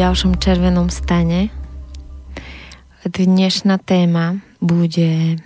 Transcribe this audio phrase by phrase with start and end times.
[0.00, 1.52] ďalšom červenom stane.
[3.04, 5.36] Dnešná téma bude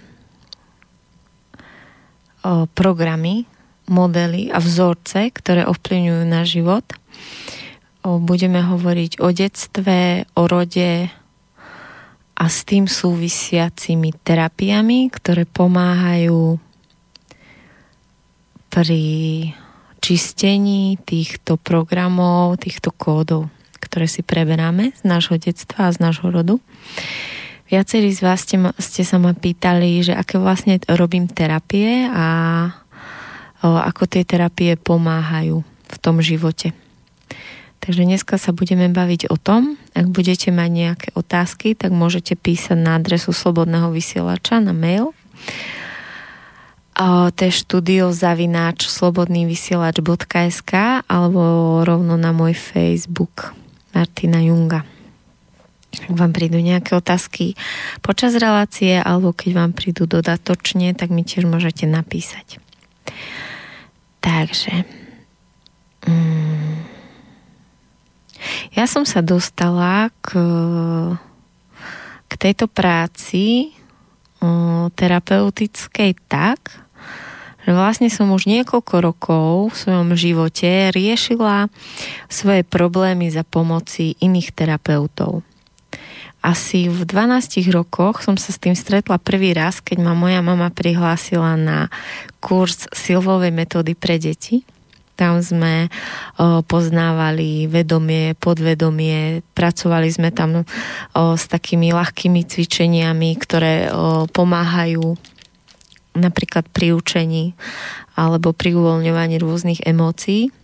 [2.47, 3.51] o programy,
[3.91, 6.87] modely a vzorce, ktoré ovplyvňujú náš život.
[8.07, 11.11] O, budeme hovoriť o detstve, o rode
[12.39, 16.63] a s tým súvisiacimi terapiami, ktoré pomáhajú
[18.71, 19.03] pri
[19.99, 23.51] čistení týchto programov, týchto kódov,
[23.95, 26.59] ktoré si preberáme z nášho detstva a z nášho rodu.
[27.71, 32.27] Viacerí z vás ste, ste sa ma pýtali, že aké vlastne robím terapie a
[33.63, 36.75] o, ako tie terapie pomáhajú v tom živote.
[37.79, 39.79] Takže dneska sa budeme baviť o tom.
[39.95, 45.15] Ak budete mať nejaké otázky, tak môžete písať na adresu Slobodného vysielača na mail
[47.35, 51.43] to je štúdio zavináč slobodnývysielač.sk alebo
[51.83, 53.64] rovno na môj Facebook
[53.95, 54.83] Martina Junga.
[55.95, 57.55] Ak vám prídu nejaké otázky
[58.03, 62.59] počas relácie alebo keď vám prídu dodatočne, tak mi tiež môžete napísať.
[64.19, 64.83] Takže
[66.11, 66.75] mm,
[68.75, 70.35] ja som sa dostala k,
[72.27, 73.71] k tejto práci
[74.95, 76.84] terapeutickej tak,
[77.65, 81.73] že vlastne som už niekoľko rokov v svojom živote riešila
[82.29, 85.41] svoje problémy za pomoci iných terapeutov.
[86.45, 90.69] Asi v 12 rokoch som sa s tým stretla prvý raz, keď ma moja mama
[90.69, 91.89] prihlásila na
[92.45, 94.61] kurz silvovej metódy pre deti.
[95.17, 95.89] Tam sme
[96.69, 100.69] poznávali vedomie, podvedomie, pracovali sme tam
[101.17, 103.89] s takými ľahkými cvičeniami, ktoré
[104.35, 105.17] pomáhajú
[106.15, 107.59] napríklad pri učení
[108.15, 110.55] alebo pri uvoľňovaní rôznych emócií.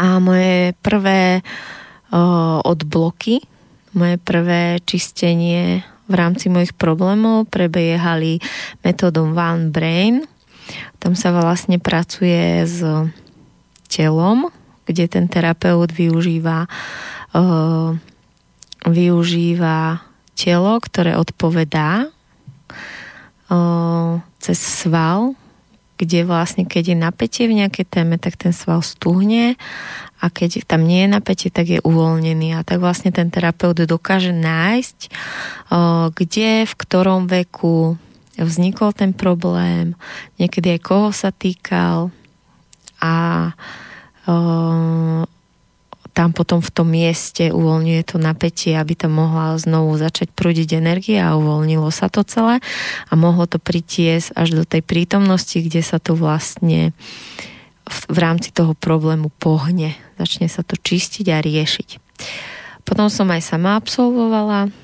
[0.00, 1.44] A moje prvé
[2.10, 3.44] o, odbloky,
[3.92, 8.40] moje prvé čistenie v rámci mojich problémov prebiehali
[8.80, 10.24] metódom One Brain.
[11.02, 12.80] Tam sa vlastne pracuje s
[13.92, 14.48] telom,
[14.88, 16.64] kde ten terapeut využíva,
[17.36, 17.98] o,
[18.88, 20.00] využíva
[20.38, 22.08] telo, ktoré odpovedá
[24.38, 25.32] cez sval,
[25.98, 29.58] kde vlastne keď je napätie v nejakej téme, tak ten sval stuhne
[30.22, 32.54] a keď tam nie je napätie, tak je uvoľnený.
[32.54, 34.98] A tak vlastne ten terapeut dokáže nájsť,
[36.14, 37.98] kde, v ktorom veku
[38.38, 39.98] vznikol ten problém,
[40.38, 42.14] niekedy aj koho sa týkal
[43.02, 43.14] a
[46.18, 51.30] tam potom v tom mieste uvoľňuje to napätie, aby tam mohla znovu začať prúdiť energia
[51.30, 52.58] a uvoľnilo sa to celé
[53.06, 56.90] a mohlo to pritiesť až do tej prítomnosti, kde sa to vlastne
[57.86, 59.94] v, v rámci toho problému pohne.
[60.18, 61.88] Začne sa to čistiť a riešiť.
[62.82, 64.74] Potom som aj sama absolvovala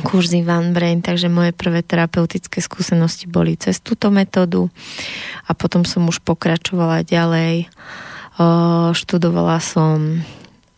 [0.00, 4.72] kurzy Van Brain, takže moje prvé terapeutické skúsenosti boli cez túto metódu
[5.44, 7.68] a potom som už pokračovala ďalej.
[8.96, 10.24] Študovala som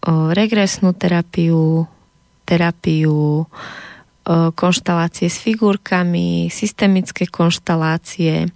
[0.06, 1.84] regresnú terapiu,
[2.48, 3.44] terapiu
[4.54, 8.48] konštalácie s figurkami, systemické konštalácie,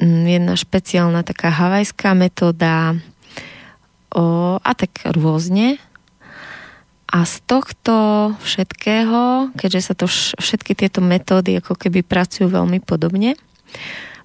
[0.00, 2.96] jedna špeciálna taká havajská metóda
[4.62, 5.76] a tak rôzne.
[7.06, 7.94] A z tohto
[8.42, 13.38] všetkého, keďže sa to všetky tieto metódy ako keby pracujú veľmi podobne,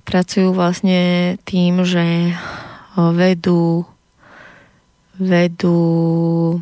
[0.02, 2.34] pracujú vlastne tým, že
[2.98, 3.86] vedú
[5.22, 6.58] vedú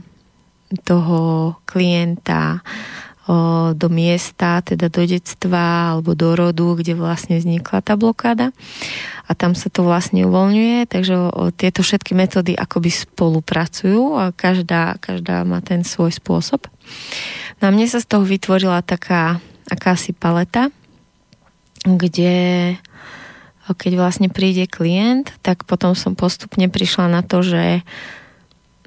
[0.83, 1.19] toho
[1.63, 2.59] klienta
[3.77, 8.49] do miesta, teda do detstva alebo do rodu, kde vlastne vznikla tá blokáda
[9.29, 11.13] a tam sa to vlastne uvoľňuje, takže
[11.53, 16.65] tieto všetky metódy akoby spolupracujú a každá, každá má ten svoj spôsob.
[17.61, 19.37] No a mne sa z toho vytvorila taká
[19.69, 20.73] akási paleta,
[21.85, 22.73] kde
[23.69, 27.85] keď vlastne príde klient, tak potom som postupne prišla na to, že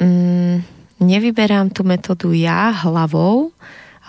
[0.03, 0.55] mm,
[1.03, 3.55] nevyberám tú metódu ja hlavou,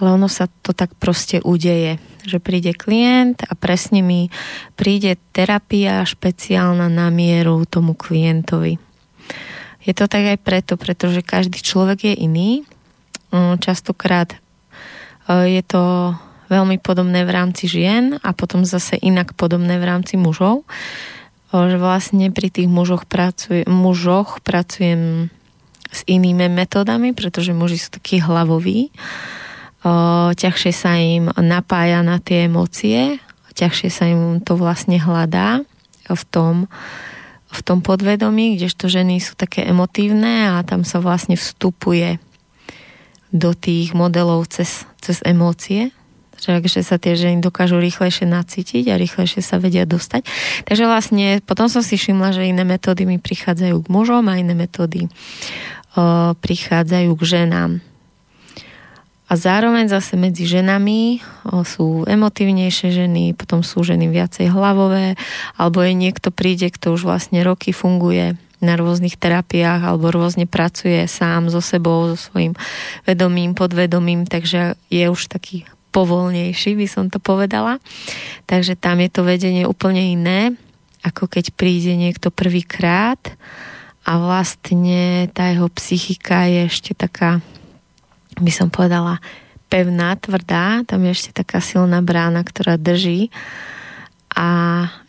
[0.02, 4.34] ale ono sa to tak proste udeje, že príde klient a presne mi
[4.74, 8.82] príde terapia špeciálna na mieru tomu klientovi.
[9.84, 12.52] Je to tak aj preto, pretože každý človek je iný.
[13.36, 14.38] Mm, častokrát e,
[15.60, 16.16] je to
[16.48, 20.64] veľmi podobné v rámci žien a potom zase inak podobné v rámci mužov.
[21.54, 25.30] Že vlastne pri tých mužoch, pracuj, mužoch pracujem
[25.94, 28.90] s inými metódami, pretože muži sú takí hlavoví.
[29.86, 33.22] O, ťažšie sa im napája na tie emócie,
[33.54, 35.62] ťažšie sa im to vlastne hľadá
[36.10, 36.56] v tom,
[37.54, 42.18] v tom podvedomí, kdežto ženy sú také emotívne a tam sa vlastne vstupuje
[43.30, 45.94] do tých modelov cez, cez emócie,
[46.44, 50.28] takže sa tie ženy dokážu rýchlejšie nacítiť a rýchlejšie sa vedia dostať.
[50.68, 54.52] Takže vlastne potom som si všimla, že iné metódy mi prichádzajú k mužom a iné
[54.52, 55.08] metódy
[56.42, 57.72] prichádzajú k ženám.
[59.32, 65.18] A zároveň zase medzi ženami o, sú emotívnejšie ženy, potom sú ženy viacej hlavové,
[65.58, 71.04] alebo je niekto príde, kto už vlastne roky funguje na rôznych terapiách alebo rôzne pracuje
[71.10, 72.54] sám so sebou, so svojím
[73.04, 77.82] vedomím, podvedomím, takže je už taký povolnejší, by som to povedala.
[78.46, 80.54] Takže tam je to vedenie úplne iné,
[81.02, 83.20] ako keď príde niekto prvýkrát
[84.04, 87.40] a vlastne tá jeho psychika je ešte taká,
[88.36, 89.24] by som povedala,
[89.72, 93.34] pevná, tvrdá, tam je ešte taká silná brána, ktorá drží
[94.36, 94.48] a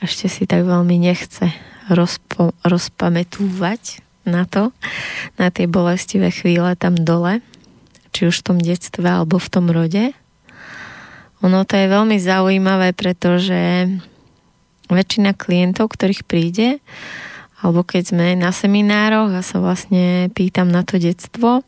[0.00, 1.52] ešte si tak veľmi nechce
[1.92, 4.72] rozpo, rozpamätúvať na to,
[5.36, 7.44] na tie bolestivé chvíle tam dole,
[8.16, 10.16] či už v tom detstve alebo v tom rode.
[11.44, 13.90] Ono to je veľmi zaujímavé, pretože
[14.88, 16.80] väčšina klientov, ktorých príde,
[17.64, 21.64] alebo keď sme na seminároch a sa vlastne pýtam na to detstvo,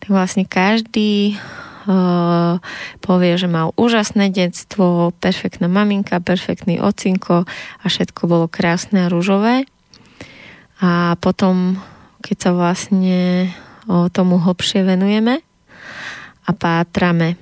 [0.00, 1.36] tak vlastne každý
[1.84, 2.56] uh,
[3.04, 9.68] povie, že mal úžasné detstvo, perfektná maminka, perfektný ocinko a všetko bolo krásne a rúžové.
[10.80, 11.76] A potom,
[12.24, 13.52] keď sa vlastne
[13.84, 15.44] o tomu hlbšie venujeme
[16.48, 17.36] a pátrame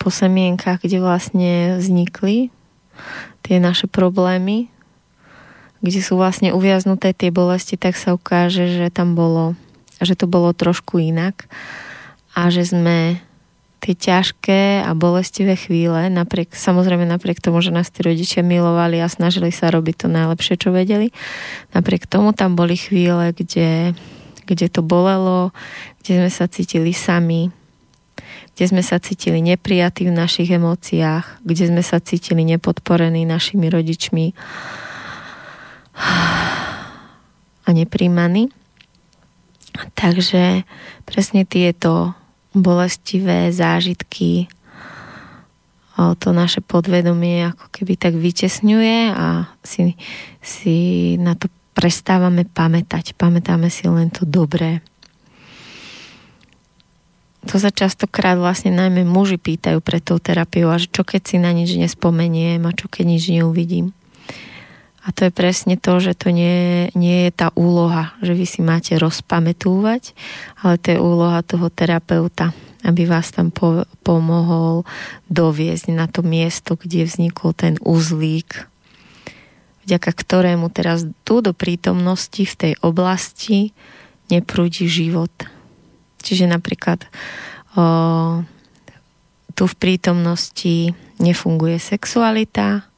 [0.00, 2.48] po semienkach, kde vlastne vznikli
[3.44, 4.72] tie naše problémy,
[5.80, 9.56] kde sú vlastne uviaznuté tie bolesti, tak sa ukáže, že tam bolo,
[10.00, 11.48] že to bolo trošku inak
[12.36, 13.20] a že sme
[13.80, 19.08] tie ťažké a bolestivé chvíle, napriek, samozrejme napriek tomu, že nás tí rodičia milovali a
[19.08, 21.16] snažili sa robiť to najlepšie, čo vedeli,
[21.72, 23.96] napriek tomu tam boli chvíle, kde,
[24.44, 25.56] kde to bolelo,
[26.04, 27.48] kde sme sa cítili sami,
[28.52, 34.36] kde sme sa cítili neprijatí v našich emóciách, kde sme sa cítili nepodporení našimi rodičmi
[37.64, 38.48] a nepríjmaní.
[39.94, 40.66] Takže
[41.06, 42.16] presne tieto
[42.56, 44.50] bolestivé zážitky
[45.94, 49.94] to naše podvedomie ako keby tak vytesňuje a si,
[50.40, 50.76] si
[51.20, 53.12] na to prestávame pamätať.
[53.14, 54.80] Pamätáme si len to dobré
[57.48, 61.56] to sa častokrát vlastne najmä muži pýtajú pre tou terapiou a čo keď si na
[61.56, 63.96] nič nespomeniem a čo keď nič neuvidím.
[65.00, 68.60] A to je presne to, že to nie, nie je tá úloha, že vy si
[68.60, 70.12] máte rozpamätúvať,
[70.60, 72.52] ale to je úloha toho terapeuta,
[72.84, 74.84] aby vás tam po, pomohol
[75.32, 78.68] doviezť na to miesto, kde vznikol ten uzlík,
[79.88, 83.72] vďaka ktorému teraz tu do prítomnosti v tej oblasti
[84.28, 85.32] neprúdi život.
[86.20, 87.08] Čiže napríklad
[87.72, 88.44] o,
[89.56, 92.89] tu v prítomnosti nefunguje sexualita,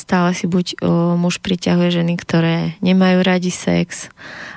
[0.00, 0.74] stále si buď o,
[1.20, 4.08] muž priťahuje ženy, ktoré nemajú radi sex,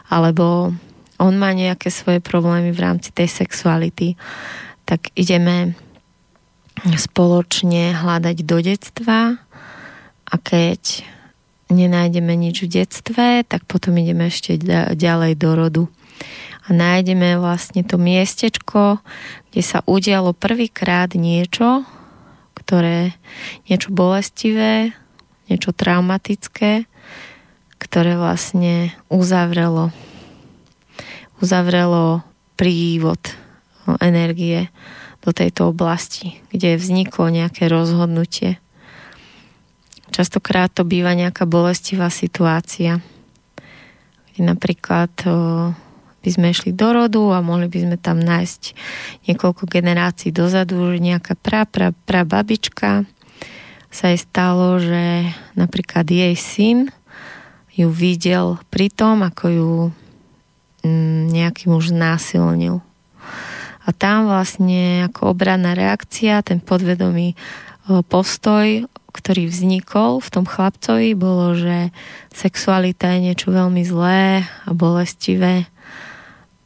[0.07, 0.71] alebo
[1.19, 4.15] on má nejaké svoje problémy v rámci tej sexuality,
[4.87, 5.75] tak ideme
[6.83, 9.37] spoločne hľadať do detstva
[10.25, 11.05] a keď
[11.69, 14.57] nenájdeme nič v detstve, tak potom ideme ešte
[14.93, 15.83] ďalej do rodu.
[16.63, 19.03] A nájdeme vlastne to miestečko,
[19.51, 21.83] kde sa udialo prvýkrát niečo,
[22.55, 23.17] ktoré,
[23.67, 24.95] niečo bolestivé,
[25.51, 26.85] niečo traumatické,
[27.81, 29.91] ktoré vlastne uzavrelo
[31.43, 32.23] uzavrelo
[32.55, 33.19] prívod
[33.99, 34.71] energie
[35.19, 38.63] do tejto oblasti, kde vzniklo nejaké rozhodnutie.
[40.13, 43.03] Častokrát to býva nejaká bolestivá situácia,
[44.31, 45.11] kde napríklad
[46.23, 48.61] by sme išli do rodu a mohli by sme tam nájsť
[49.27, 53.03] niekoľko generácií dozadu, že nejaká pra, pra, pra babička
[53.93, 56.89] sa jej stalo, že napríklad jej syn
[57.69, 59.71] ju videl pri tom, ako ju
[60.81, 62.81] mm, nejaký muž znásilnil.
[63.83, 67.37] A tam vlastne ako obranná reakcia, ten podvedomý
[68.07, 71.93] postoj, ktorý vznikol v tom chlapcovi, bolo, že
[72.33, 75.69] sexualita je niečo veľmi zlé a bolestivé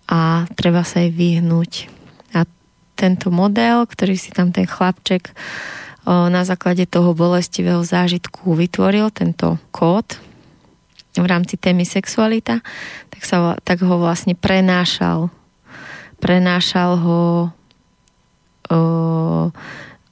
[0.08, 1.92] a treba sa jej vyhnúť.
[2.38, 2.48] A
[2.96, 5.36] tento model, ktorý si tam ten chlapček
[6.08, 10.16] na základe toho bolestivého zážitku vytvoril, tento kód
[11.18, 12.62] v rámci témy sexualita,
[13.10, 15.34] tak, sa, tak ho vlastne prenášal.
[16.22, 17.22] Prenášal ho
[18.70, 18.80] o,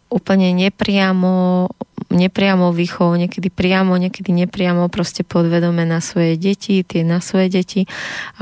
[0.09, 1.67] úplne nepriamo,
[2.09, 7.81] nepriamo výchovou, niekedy priamo, niekedy nepriamo proste podvedome na svoje deti, tie na svoje deti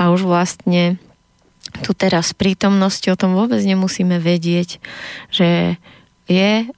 [0.00, 0.96] a už vlastne
[1.82, 4.78] tu teraz prítomnosti o tom vôbec nemusíme vedieť,
[5.32, 5.80] že
[6.30, 6.68] je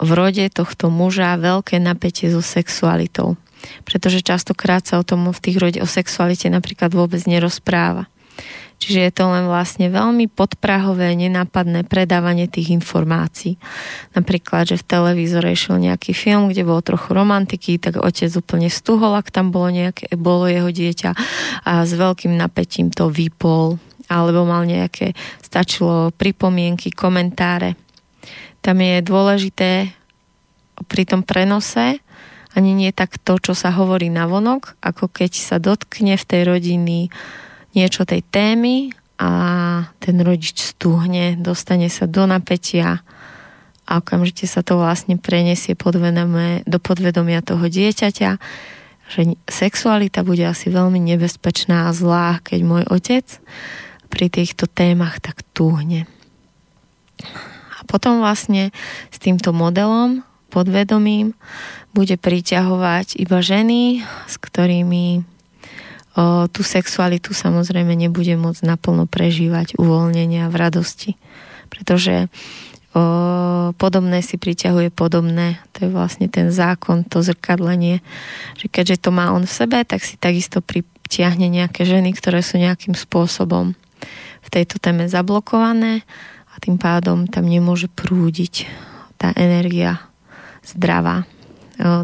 [0.00, 3.40] v rode tohto muža veľké napätie so sexualitou.
[3.88, 8.06] Pretože častokrát sa o tom v tých rode o sexualite napríklad vôbec nerozpráva.
[8.76, 13.56] Čiže je to len vlastne veľmi podprahové, nenápadné predávanie tých informácií.
[14.12, 19.16] Napríklad, že v televízore išiel nejaký film, kde bolo trochu romantiky, tak otec úplne stuhol,
[19.16, 21.10] ak tam bolo, nejaké, bolo jeho dieťa
[21.64, 27.74] a s veľkým napätím to vypol alebo mal nejaké, stačilo pripomienky, komentáre.
[28.60, 29.94] Tam je dôležité
[30.90, 32.00] pri tom prenose
[32.56, 36.42] ani nie tak to, čo sa hovorí na vonok, ako keď sa dotkne v tej
[36.48, 37.12] rodiny
[37.76, 39.30] niečo tej témy a
[40.00, 43.04] ten rodič stúhne, dostane sa do napätia
[43.84, 48.30] a okamžite sa to vlastne prenesie podvedome, do podvedomia toho dieťaťa,
[49.06, 53.36] že sexualita bude asi veľmi nebezpečná a zlá, keď môj otec
[54.08, 56.08] pri týchto témach tak túhne.
[57.88, 58.74] Potom vlastne
[59.08, 61.34] s týmto modelom podvedomím
[61.96, 70.48] bude priťahovať iba ženy, s ktorými o, tú sexualitu samozrejme nebude môcť naplno prežívať uvoľnenia
[70.52, 71.10] v radosti.
[71.72, 72.28] Pretože
[72.92, 75.60] o, podobné si priťahuje podobné.
[75.76, 78.04] To je vlastne ten zákon, to zrkadlenie,
[78.60, 82.60] že keďže to má on v sebe, tak si takisto pritiahne nejaké ženy, ktoré sú
[82.60, 83.76] nejakým spôsobom
[84.46, 86.06] v tejto téme zablokované
[86.56, 88.64] a tým pádom tam nemôže prúdiť
[89.20, 90.00] tá energia
[90.64, 91.28] zdravá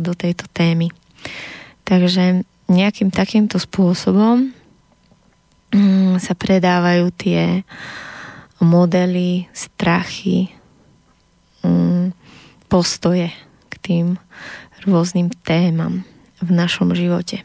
[0.04, 0.92] do tejto témy.
[1.88, 4.52] Takže nejakým takýmto spôsobom
[5.73, 7.64] mm, sa predávajú tie
[8.62, 10.52] modely, strachy,
[11.64, 12.14] mm,
[12.68, 13.32] postoje
[13.68, 14.06] k tým
[14.87, 16.06] rôznym témam
[16.38, 17.42] v našom živote.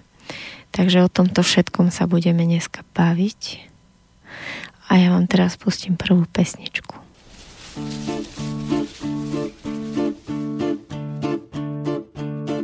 [0.76, 3.67] Takže o tomto všetkom sa budeme dneska baviť.
[4.88, 6.96] A ja vám teraz pustím prvú pesničku.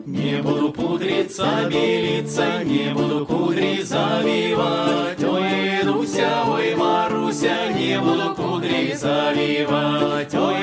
[0.07, 5.23] Не буду пудриться, белиться, не буду кудри завивать.
[5.23, 10.33] Ой, Дуся, ой, Маруся, не буду кудри завивать.
[10.33, 10.62] Ой,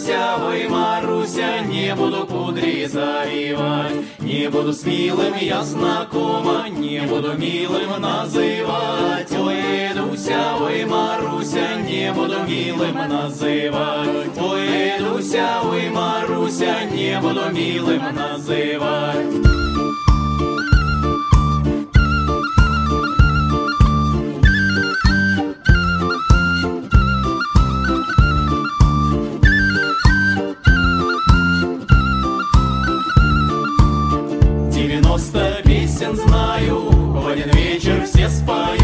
[0.00, 3.92] Дуся, ой, Маруся, не буду кудри завивать.
[4.20, 9.30] Не буду с милым я знакома, не буду милым называть.
[9.32, 14.38] Ой, Дуся, ой, Маруся, не буду милым называть.
[14.38, 19.59] Ой, Дуся, ой, Маруся, не буду милым называть.
[36.01, 38.80] Песен знаю, в один вечер все спою.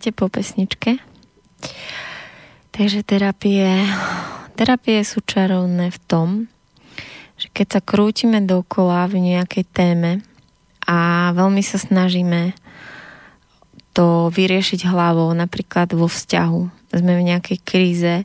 [0.00, 0.96] Vítajte po pesničke.
[2.72, 3.84] Takže terapie,
[4.56, 6.28] terapie sú čarovné v tom,
[7.36, 10.24] že keď sa krútime dokola v nejakej téme
[10.88, 12.56] a veľmi sa snažíme
[13.92, 18.24] to vyriešiť hlavou, napríklad vo vzťahu, sme v nejakej kríze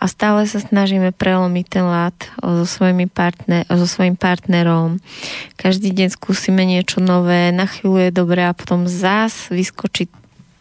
[0.00, 4.96] a stále sa snažíme prelomiť ten lát so, svojimi partner, so svojim partnerom.
[5.60, 10.08] Každý deň skúsime niečo nové, na chvíľu je dobré a potom zás vyskočí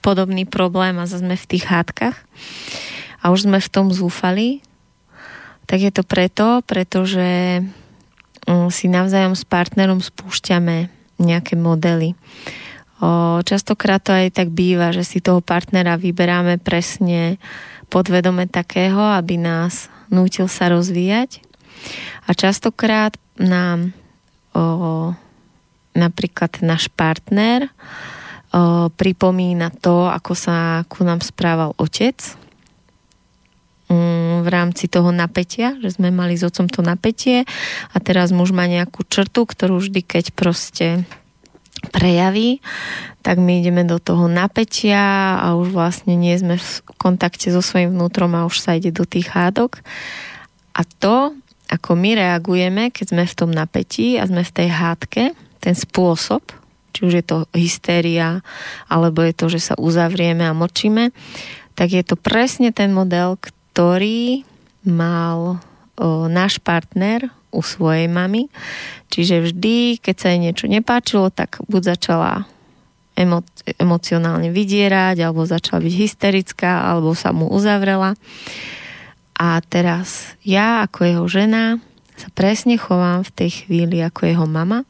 [0.02, 2.18] podobný problém a zase sme v tých hádkach
[3.22, 4.66] a už sme v tom zúfali,
[5.70, 7.62] tak je to preto, pretože
[8.50, 10.90] mm, si navzájom s partnerom spúšťame
[11.22, 12.18] nejaké modely.
[13.42, 17.42] Častokrát to aj tak býva, že si toho partnera vyberáme presne
[17.90, 21.42] podvedome takého, aby nás nútil sa rozvíjať.
[22.30, 23.98] A častokrát nám
[24.54, 25.18] o,
[25.98, 27.74] napríklad náš partner
[28.92, 32.20] pripomína to, ako sa ku nám správal otec
[33.88, 37.48] mm, v rámci toho napätia, že sme mali s otcom to napätie
[37.96, 41.08] a teraz muž má nejakú črtu, ktorú vždy, keď proste
[41.90, 42.62] prejaví,
[43.26, 46.70] tak my ideme do toho napätia a už vlastne nie sme v
[47.02, 49.82] kontakte so svojím vnútrom a už sa ide do tých hádok.
[50.78, 51.34] A to,
[51.72, 55.24] ako my reagujeme, keď sme v tom napätí a sme v tej hádke,
[55.58, 56.61] ten spôsob,
[56.92, 58.44] či už je to hystéria,
[58.88, 61.16] alebo je to, že sa uzavrieme a močíme,
[61.76, 64.44] tak je to presne ten model, ktorý
[64.84, 65.58] mal
[65.98, 68.48] o, náš partner u svojej mamy.
[69.12, 72.48] Čiže vždy, keď sa jej niečo nepáčilo, tak buď začala
[73.16, 73.46] emo-
[73.80, 78.16] emocionálne vydierať, alebo začala byť hysterická, alebo sa mu uzavrela.
[79.36, 81.82] A teraz ja ako jeho žena
[82.22, 84.86] sa presne chovám v tej chvíli ako jeho mama.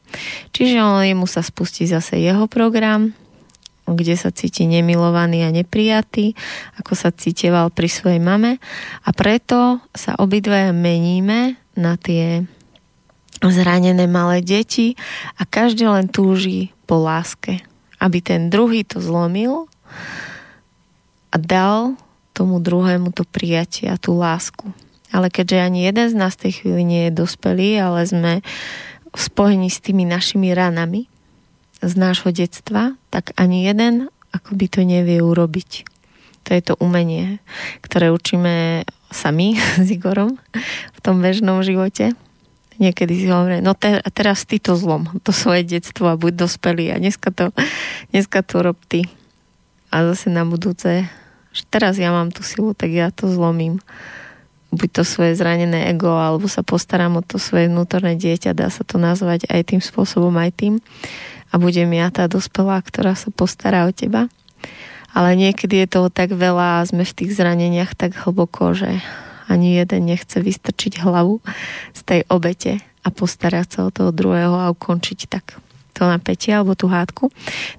[0.52, 3.15] Čiže on, jemu sa spustí zase jeho program,
[3.88, 6.36] kde sa cíti nemilovaný a neprijatý,
[6.76, 8.60] ako sa cítieval pri svojej mame.
[9.08, 12.44] A preto sa obidvaja meníme na tie
[13.39, 15.00] zranené malé deti
[15.39, 19.70] a každý len túži po láske aby ten druhý to zlomil
[21.30, 21.94] a dal
[22.34, 24.74] tomu druhému to prijatie a tú lásku.
[25.12, 28.34] Ale keďže ani jeden z nás tej chvíli nie je dospelý, ale sme
[29.12, 31.12] v spojení s tými našimi ranami
[31.84, 35.84] z nášho detstva, tak ani jeden akoby to nevie urobiť.
[36.47, 37.43] To je to umenie,
[37.84, 40.39] ktoré učíme sami s Igorom
[40.95, 42.15] v tom bežnom živote
[42.82, 46.89] niekedy si hovorím, no te, teraz ty to zlom, to svoje detstvo a buď dospelý
[46.89, 47.54] a dneska to,
[48.10, 49.06] dneska to rob ty.
[49.93, 51.06] A zase na budúce,
[51.54, 53.78] že teraz ja mám tú silu, tak ja to zlomím.
[54.72, 58.88] Buď to svoje zranené ego, alebo sa postaram o to svoje vnútorné dieťa, dá sa
[58.88, 60.74] to nazvať aj tým spôsobom, aj tým.
[61.52, 64.32] A budem ja tá dospelá, ktorá sa postará o teba.
[65.12, 69.04] Ale niekedy je toho tak veľa a sme v tých zraneniach tak hlboko, že
[69.52, 71.44] ani jeden nechce vystrčiť hlavu
[71.92, 75.60] z tej obete a postarať sa o toho druhého a ukončiť tak
[75.92, 77.28] to napätie alebo tú hádku.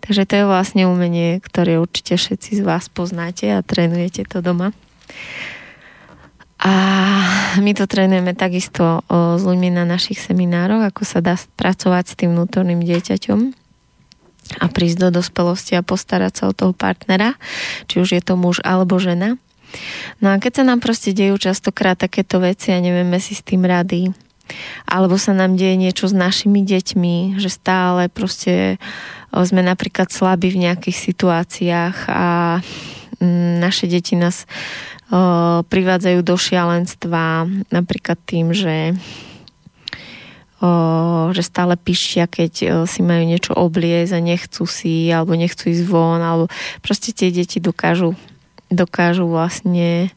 [0.05, 4.77] Takže to je vlastne umenie, ktoré určite všetci z vás poznáte a trénujete to doma.
[6.63, 6.75] A
[7.59, 12.39] my to trénujeme takisto s ľuďmi na našich seminároch, ako sa dá pracovať s tým
[12.39, 13.41] vnútorným dieťaťom
[14.63, 17.35] a prísť do dospelosti a postarať sa o toho partnera,
[17.91, 19.39] či už je to muž alebo žena.
[20.21, 23.65] No a keď sa nám proste dejú častokrát takéto veci a nevieme si s tým
[23.65, 24.13] rady,
[24.85, 28.77] alebo sa nám deje niečo s našimi deťmi, že stále proste
[29.33, 32.61] sme napríklad slabí v nejakých situáciách a
[33.17, 34.45] mm, naše deti nás
[35.69, 38.97] privádzajú do šialenstva napríklad tým, že
[41.35, 46.23] že stále píšia, keď si majú niečo obliezť a nechcú si, alebo nechcú ísť von,
[46.23, 46.47] alebo
[46.79, 48.15] proste tie deti dokážu
[48.71, 50.15] dokážu vlastne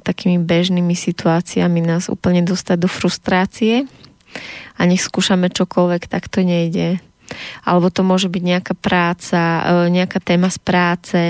[0.00, 3.90] takými bežnými situáciami nás úplne dostať do frustrácie
[4.76, 7.00] a nech skúšame čokoľvek, tak to nejde.
[7.66, 9.40] Alebo to môže byť nejaká práca,
[9.88, 11.20] nejaká téma z práce,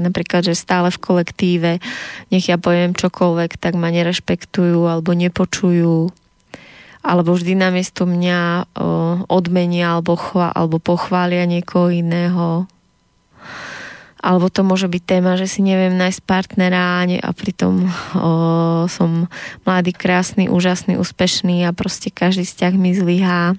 [0.00, 1.72] napríklad, že stále v kolektíve,
[2.32, 6.08] nech ja poviem čokoľvek, tak ma nerešpektujú alebo nepočujú.
[7.02, 8.70] Alebo vždy namiesto mňa
[9.26, 12.70] odmenia alebo, chva, alebo pochvália niekoho iného.
[14.22, 19.26] Alebo to môže byť téma, že si neviem nájsť partnera a pritom o, som
[19.66, 23.58] mladý, krásny, úžasný, úspešný a proste každý vzťah mi zlyhá.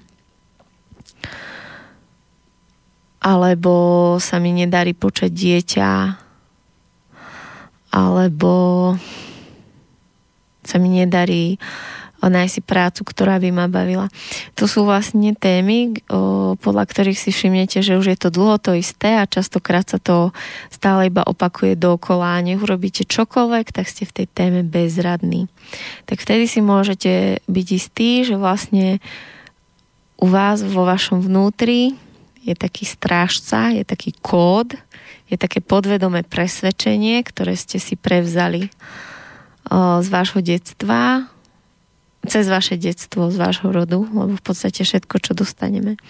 [3.20, 5.90] Alebo sa mi nedarí počať dieťa,
[7.94, 8.94] alebo
[10.66, 11.62] sa mi nedarí
[12.24, 14.08] nájsť si prácu, ktorá by ma bavila.
[14.56, 18.72] To sú vlastne témy, o, podľa ktorých si všimnete, že už je to dlho to
[18.72, 20.32] isté a častokrát sa to
[20.72, 25.52] stále iba opakuje dokola a nech urobíte čokoľvek, tak ste v tej téme bezradní.
[26.08, 29.04] Tak vtedy si môžete byť istí, že vlastne
[30.16, 31.92] u vás vo vašom vnútri
[32.44, 34.76] je taký strážca, je taký kód,
[35.28, 38.68] je také podvedomé presvedčenie, ktoré ste si prevzali
[39.74, 41.28] z vášho detstva,
[42.24, 46.00] cez vaše detstvo, z vášho rodu, lebo v podstate všetko, čo dostaneme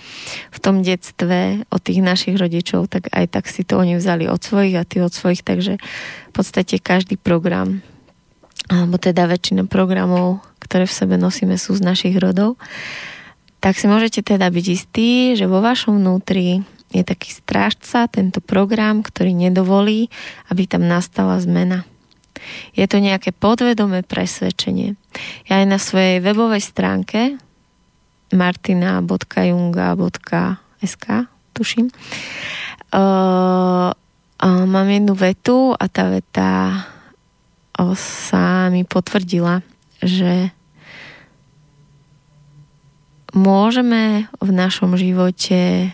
[0.54, 4.38] v tom detstve od tých našich rodičov, tak aj tak si to oni vzali od
[4.38, 5.78] svojich a ty od svojich, takže
[6.30, 7.82] v podstate každý program,
[8.70, 12.56] alebo teda väčšina programov, ktoré v sebe nosíme, sú z našich rodov,
[13.58, 16.62] tak si môžete teda byť istí, že vo vašom vnútri
[16.94, 20.06] je taký strážca, tento program, ktorý nedovolí,
[20.48, 21.82] aby tam nastala zmena.
[22.78, 24.94] Je to nejaké podvedomé presvedčenie.
[25.50, 27.42] Ja aj na svojej webovej stránke
[28.30, 31.06] martina.junga.sk
[31.54, 31.94] tuším, uh,
[33.94, 36.82] uh, mám jednu vetu a tá veta
[37.94, 39.58] sa mi potvrdila,
[39.98, 40.54] že
[43.34, 45.90] môžeme v našom živote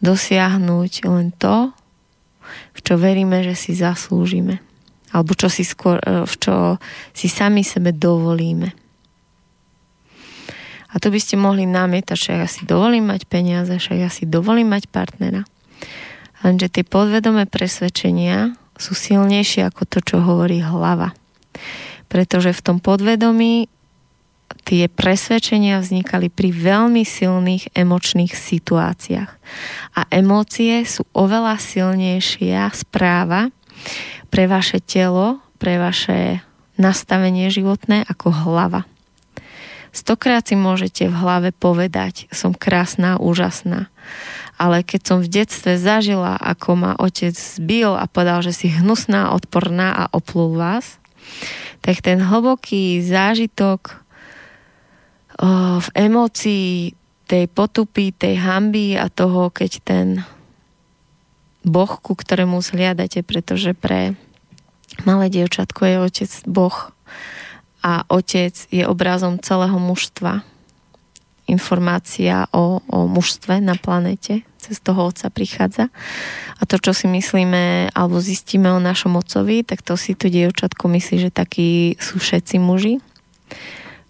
[0.00, 1.74] dosiahnuť len to,
[2.74, 4.62] v čo veríme, že si zaslúžime
[5.12, 6.54] alebo čo si skôr, e, v čo
[7.16, 8.68] si sami sebe dovolíme.
[10.88, 14.24] A tu by ste mohli namietať, že ja si dovolím mať peniaze, že ja si
[14.24, 15.44] dovolím mať partnera.
[16.40, 21.12] Lenže tie podvedomé presvedčenia sú silnejšie ako to, čo hovorí hlava.
[22.08, 23.68] Pretože v tom podvedomí
[24.68, 29.30] tie presvedčenia vznikali pri veľmi silných emočných situáciách.
[29.96, 33.48] A emócie sú oveľa silnejšia správa
[34.28, 36.44] pre vaše telo, pre vaše
[36.76, 38.84] nastavenie životné ako hlava.
[39.88, 43.88] Stokrát si môžete v hlave povedať, som krásna, úžasná.
[44.60, 49.32] Ale keď som v detstve zažila, ako ma otec zbil a povedal, že si hnusná,
[49.32, 51.00] odporná a oplul vás,
[51.80, 54.07] tak ten hlboký zážitok
[55.78, 56.98] v emócii
[57.28, 60.06] tej potupy, tej hamby a toho, keď ten
[61.62, 64.16] Boh, ku ktorému zhliadate, pretože pre
[65.04, 66.76] malé dievčatko je otec Boh
[67.84, 70.42] a otec je obrazom celého mužstva.
[71.48, 75.88] Informácia o, o mužstve na planete cez toho otca prichádza.
[76.58, 80.90] A to, čo si myslíme alebo zistíme o našom otcovi, tak to si to dievčatko
[80.90, 83.00] myslí, že takí sú všetci muži.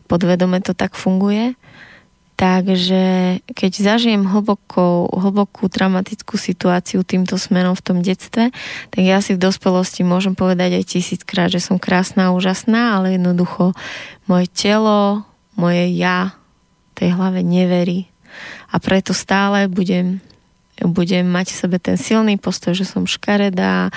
[0.09, 1.55] Podvedome to tak funguje.
[2.38, 3.03] Takže
[3.51, 8.55] keď zažijem hlbokú, hlbokú traumatickú situáciu týmto smerom v tom detstve,
[8.94, 13.18] tak ja si v dospelosti môžem povedať aj tisíckrát, že som krásna a úžasná, ale
[13.18, 13.75] jednoducho
[14.31, 15.27] moje telo,
[15.59, 16.38] moje ja
[16.94, 18.07] tej hlave neverí.
[18.71, 20.23] A preto stále budem,
[20.79, 23.90] budem mať v sebe ten silný postoj, že som škaredá,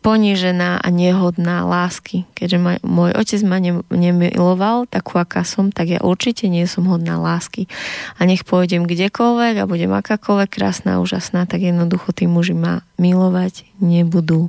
[0.00, 2.24] ponížená a nehodná lásky.
[2.32, 6.88] Keďže môj, môj otec ma ne, nemiloval takú, aká som, tak ja určite nie som
[6.88, 7.68] hodná lásky.
[8.16, 13.68] A nech pôjdem kdekoľvek a budem akákoľvek krásna úžasná, tak jednoducho tí muži ma milovať
[13.80, 14.48] nebudú.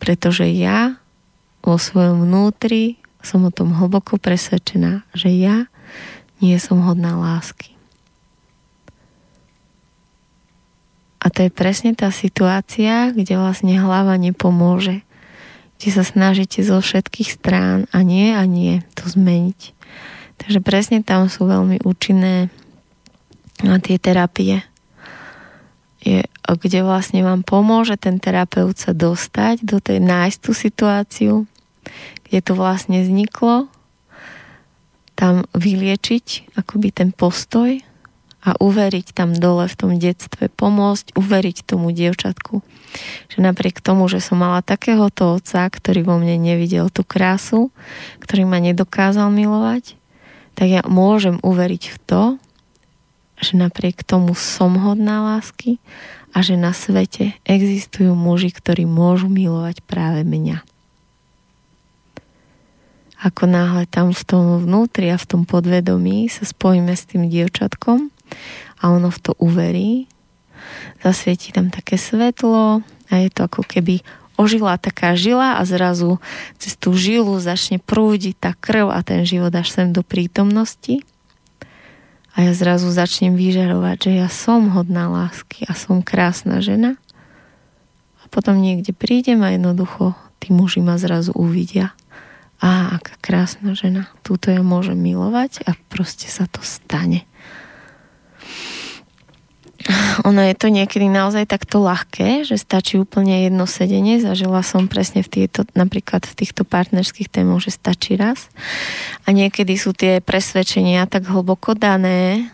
[0.00, 0.96] Pretože ja
[1.60, 5.68] vo svojom vnútri som o tom hlboko presvedčená, že ja
[6.40, 7.79] nie som hodná lásky.
[11.20, 15.04] A to je presne tá situácia, kde vlastne hlava nepomôže.
[15.76, 19.76] Kde sa snažíte zo všetkých strán a nie a nie to zmeniť.
[20.40, 22.48] Takže presne tam sú veľmi účinné
[23.60, 24.64] tie terapie.
[26.00, 31.34] Je, kde vlastne vám pomôže ten terapeut sa dostať do tej, nájsť tú situáciu,
[32.24, 33.68] kde to vlastne vzniklo,
[35.12, 37.76] tam vyliečiť akoby ten postoj
[38.40, 42.64] a uveriť tam dole v tom detstve, pomôcť uveriť tomu dievčatku.
[43.30, 47.68] Že napriek tomu, že som mala takéhoto otca, ktorý vo mne nevidel tú krásu,
[48.24, 49.94] ktorý ma nedokázal milovať,
[50.56, 52.22] tak ja môžem uveriť v to,
[53.40, 55.80] že napriek tomu som hodná lásky
[56.36, 60.62] a že na svete existujú muži, ktorí môžu milovať práve mňa.
[63.20, 68.08] Ako náhle tam v tom vnútri a v tom podvedomí sa spojíme s tým dievčatkom,
[68.80, 70.08] a ono v to uverí,
[71.04, 74.04] zasvieti tam také svetlo a je to ako keby
[74.40, 76.16] ožila taká žila a zrazu
[76.56, 81.04] cez tú žilu začne prúdiť tá krv a ten život až sem do prítomnosti.
[82.32, 86.96] A ja zrazu začnem vyžarovať, že ja som hodná lásky a som krásna žena.
[88.22, 91.92] A potom niekde prídem a jednoducho tí muži ma zrazu uvidia
[92.60, 97.24] a aká krásna žena, túto ja môžem milovať a proste sa to stane.
[100.28, 104.20] Ono je to niekedy naozaj takto ľahké, že stačí úplne jedno sedenie.
[104.20, 108.52] Zažila som presne v tieto, napríklad v týchto partnerských témoch, že stačí raz.
[109.24, 112.52] A niekedy sú tie presvedčenia tak hlboko dané,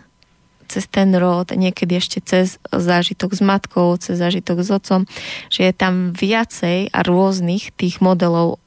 [0.67, 5.01] cez ten rod, niekedy ešte cez zážitok s matkou, cez zážitok s otcom,
[5.47, 8.59] že je tam viacej a rôznych tých modelov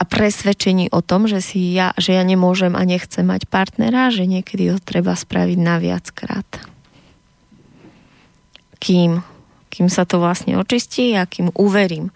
[0.00, 4.24] a presvedčení o tom, že, si ja, že ja nemôžem a nechcem mať partnera, že
[4.24, 6.69] niekedy ho treba spraviť na viackrát.
[8.80, 9.20] Kým,
[9.70, 12.10] kým sa to vlastne očistí a kým uverím.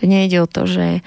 [0.00, 1.04] To nejde o to, že,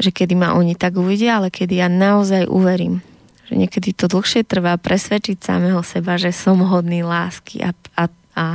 [0.00, 3.04] že kedy ma oni tak uvidia, ale kedy ja naozaj uverím.
[3.52, 8.04] Že niekedy to dlhšie trvá presvedčiť samého seba, že som hodný lásky a, a,
[8.34, 8.46] a,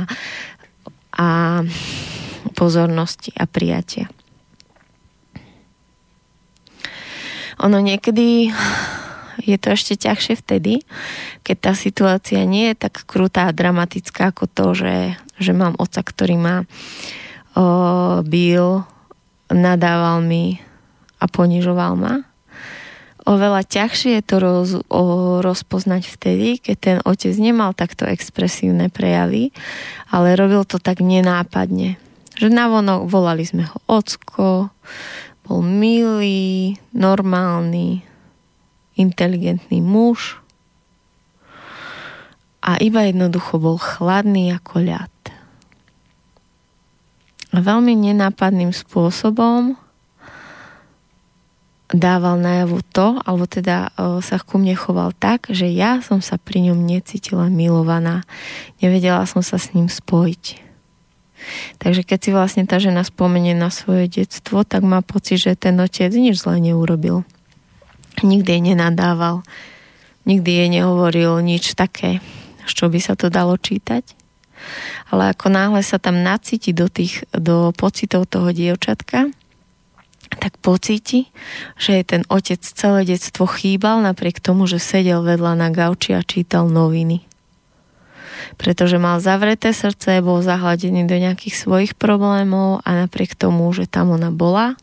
[1.16, 1.26] a
[2.52, 4.10] pozornosti a prijatia.
[7.62, 8.50] Ono niekedy
[9.42, 10.82] je to ešte ťažšie vtedy,
[11.46, 14.94] keď tá situácia nie je tak krutá a dramatická ako to, že,
[15.42, 16.66] že mám oca, ktorý ma o,
[18.22, 18.86] bil,
[19.50, 20.62] nadával mi
[21.20, 22.14] a ponižoval ma.
[23.22, 25.02] Oveľa ťažšie je to roz, o,
[25.42, 29.54] rozpoznať vtedy, keď ten otec nemal takto expresívne prejavy,
[30.10, 32.02] ale robil to tak nenápadne.
[32.34, 34.74] Že navonok volali sme ho ocko,
[35.46, 38.02] bol milý, normálny,
[38.98, 40.42] inteligentný muž
[42.62, 45.14] a iba jednoducho bol chladný ako ľad.
[47.52, 49.76] Veľmi nenápadným spôsobom
[51.92, 53.92] dával najavo to, alebo teda
[54.24, 58.24] sa ku mne choval tak, že ja som sa pri ňom necítila milovaná.
[58.80, 60.72] Nevedela som sa s ním spojiť.
[61.76, 65.76] Takže keď si vlastne tá žena spomenie na svoje detstvo, tak má pocit, že ten
[65.76, 67.28] otec nič zle neurobil.
[68.24, 69.44] Nikdy jej nenadával,
[70.24, 72.24] nikdy jej nehovoril nič také,
[72.64, 74.21] z čo by sa to dalo čítať.
[75.12, 79.28] Ale ako náhle sa tam nacíti do, tých, do pocitov toho dievčatka,
[80.32, 81.28] tak pocíti,
[81.76, 86.24] že je ten otec celé detstvo chýbal napriek tomu, že sedel vedľa na gauči a
[86.24, 87.32] čítal noviny
[88.56, 94.12] pretože mal zavreté srdce, bol zahladený do nejakých svojich problémov a napriek tomu, že tam
[94.12, 94.74] ona bola,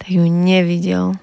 [0.00, 1.14] tak ju nevidel.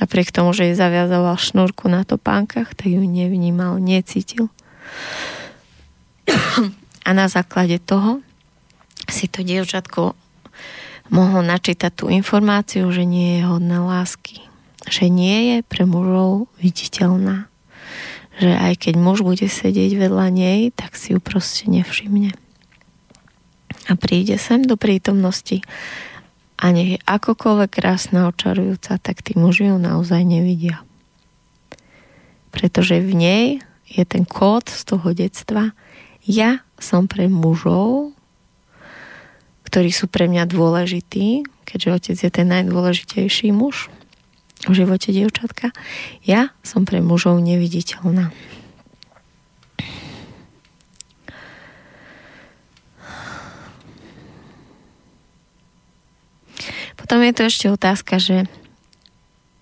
[0.00, 4.48] Napriek tomu, že jej zaviazoval šnúrku na topánkach, tak ju nevnímal, necítil.
[7.08, 8.22] A na základe toho
[9.08, 10.14] si to dievčatko
[11.10, 14.44] mohlo načítať tú informáciu, že nie je hodná lásky.
[14.86, 17.50] Že nie je pre mužov viditeľná
[18.40, 22.32] že aj keď muž bude sedieť vedľa nej, tak si ju proste nevšimne.
[23.86, 25.60] A príde sem do prítomnosti
[26.56, 30.80] a nech je akokoľvek krásna, očarujúca, tak tí muži ju naozaj nevidia.
[32.48, 33.44] Pretože v nej
[33.84, 35.76] je ten kód z toho detstva.
[36.24, 38.12] Ja som pre mužov,
[39.64, 43.88] ktorí sú pre mňa dôležití, keďže otec je ten najdôležitejší muž,
[44.68, 45.72] v živote dievčatka.
[46.20, 48.28] Ja som pre mužov neviditeľná.
[57.00, 58.44] Potom je tu ešte otázka, že,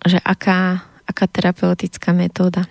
[0.03, 2.67] že aká, aká terapeutická metóda.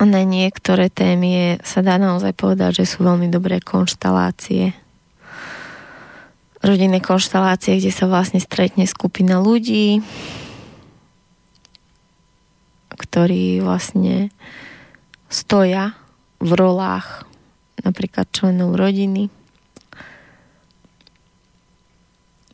[0.00, 4.72] Na niektoré témy sa dá naozaj povedať, že sú veľmi dobré konštalácie.
[6.64, 10.00] Rodinné konštalácie, kde sa vlastne stretne skupina ľudí,
[12.96, 14.32] ktorí vlastne
[15.28, 15.92] stoja
[16.40, 17.28] v rolách
[17.84, 19.28] napríklad členov rodiny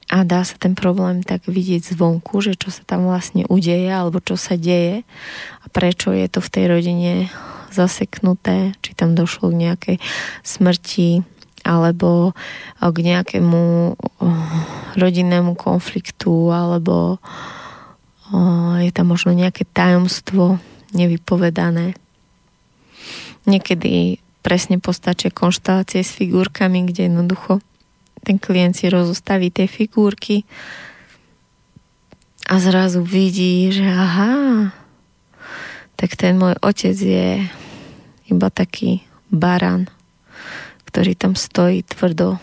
[0.07, 4.23] a dá sa ten problém tak vidieť zvonku, že čo sa tam vlastne udeje alebo
[4.23, 5.03] čo sa deje
[5.63, 7.13] a prečo je to v tej rodine
[7.75, 9.97] zaseknuté, či tam došlo k nejakej
[10.47, 11.27] smrti
[11.67, 14.27] alebo eh, k nejakému eh,
[14.95, 17.19] rodinnému konfliktu alebo
[18.31, 20.63] eh, je tam možno nejaké tajomstvo
[20.95, 21.99] nevypovedané.
[23.47, 27.59] Niekedy presne postačia konštalácie s figurkami, kde jednoducho
[28.27, 30.43] ten klient si rozostaví tie figurky
[32.51, 34.75] a zrazu vidí, že aha,
[35.95, 37.47] tak ten môj otec je
[38.27, 39.87] iba taký baran
[40.97, 42.41] ktorý tam stojí tvrdo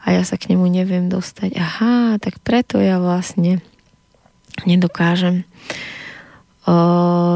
[0.00, 1.52] a ja sa k nemu neviem dostať.
[1.60, 3.60] Aha, tak preto ja vlastne
[4.64, 5.44] nedokážem
[6.64, 6.72] o,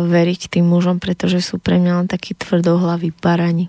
[0.09, 3.69] veriť tým mužom, pretože sú pre mňa len takí tvrdohlaví barani.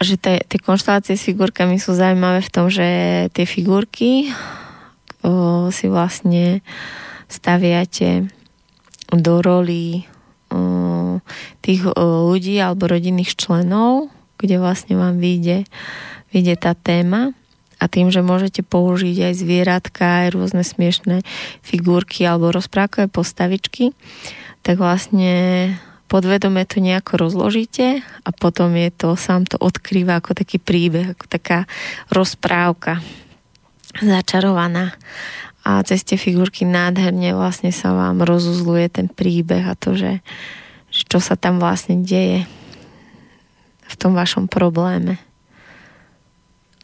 [0.00, 2.86] Že tie, tie konštelácie s figurkami sú zaujímavé v tom, že
[3.32, 4.28] tie figurky
[5.24, 6.60] o, si vlastne
[7.32, 8.28] staviate
[9.08, 10.04] do roli
[10.52, 11.18] o,
[11.64, 15.64] tých o, ľudí alebo rodinných členov, kde vlastne vám vyjde,
[16.28, 17.32] vyjde tá téma.
[17.76, 21.20] A tým, že môžete použiť aj zvieratka, aj rôzne smiešné
[21.60, 23.92] figurky alebo rozprávkové postavičky,
[24.64, 25.76] tak vlastne
[26.06, 31.26] podvedome to nejako rozložíte a potom je to, sám to odkrýva ako taký príbeh, ako
[31.26, 31.58] taká
[32.10, 33.02] rozprávka
[34.00, 34.94] začarovaná
[35.66, 40.22] a cez tie figurky nádherne vlastne sa vám rozuzluje ten príbeh a to, že,
[40.94, 42.46] že čo sa tam vlastne deje
[43.86, 45.18] v tom vašom probléme.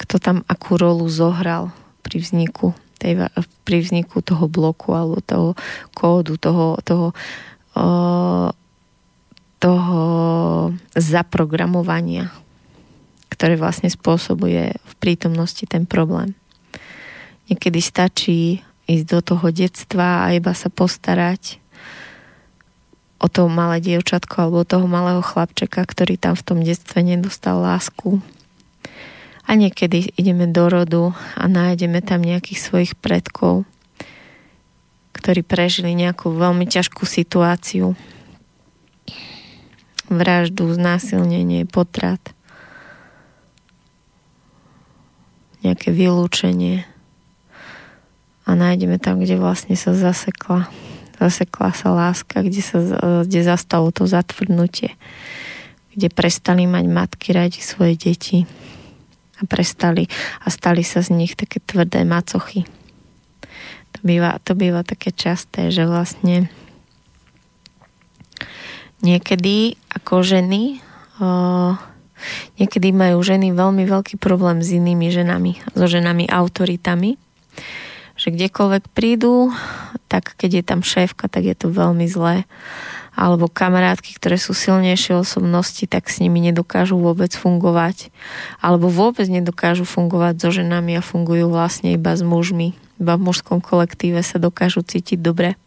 [0.03, 1.71] Kto tam akú rolu zohral
[2.03, 3.31] pri vzniku, tej,
[3.63, 5.55] pri vzniku toho bloku alebo toho
[5.95, 7.15] kódu, toho, toho
[7.79, 7.87] o,
[9.63, 10.03] toho
[10.99, 12.35] zaprogramovania,
[13.31, 16.35] ktoré vlastne spôsobuje v prítomnosti ten problém.
[17.47, 21.63] Niekedy stačí ísť do toho detstva a iba sa postarať
[23.23, 28.19] o to malé dievčatko alebo toho malého chlapčeka, ktorý tam v tom detstve nedostal lásku.
[29.47, 33.63] A niekedy ideme do rodu a nájdeme tam nejakých svojich predkov,
[35.15, 37.95] ktorí prežili nejakú veľmi ťažkú situáciu
[40.11, 42.21] vraždu, znásilnenie, potrat,
[45.63, 46.87] nejaké vylúčenie.
[48.43, 50.67] A nájdeme tam, kde vlastne sa zasekla.
[51.23, 52.79] Zasekla sa láska, kde, sa,
[53.23, 54.99] kde zastalo to zatvrdnutie,
[55.95, 58.43] kde prestali mať matky radi svoje deti.
[59.39, 60.11] A prestali
[60.43, 62.67] a stali sa z nich také tvrdé macochy.
[63.93, 66.51] To býva, to býva také časté, že vlastne
[69.03, 70.79] niekedy ako ženy
[71.19, 71.75] o,
[72.57, 77.19] niekedy majú ženy veľmi veľký problém s inými ženami, so ženami autoritami,
[78.15, 79.51] že kdekoľvek prídu,
[80.07, 82.47] tak keď je tam šéfka, tak je to veľmi zlé.
[83.13, 88.09] Alebo kamarátky, ktoré sú silnejšie osobnosti, tak s nimi nedokážu vôbec fungovať.
[88.65, 92.73] Alebo vôbec nedokážu fungovať so ženami a fungujú vlastne iba s mužmi.
[92.97, 95.61] Iba v mužskom kolektíve sa dokážu cítiť dobre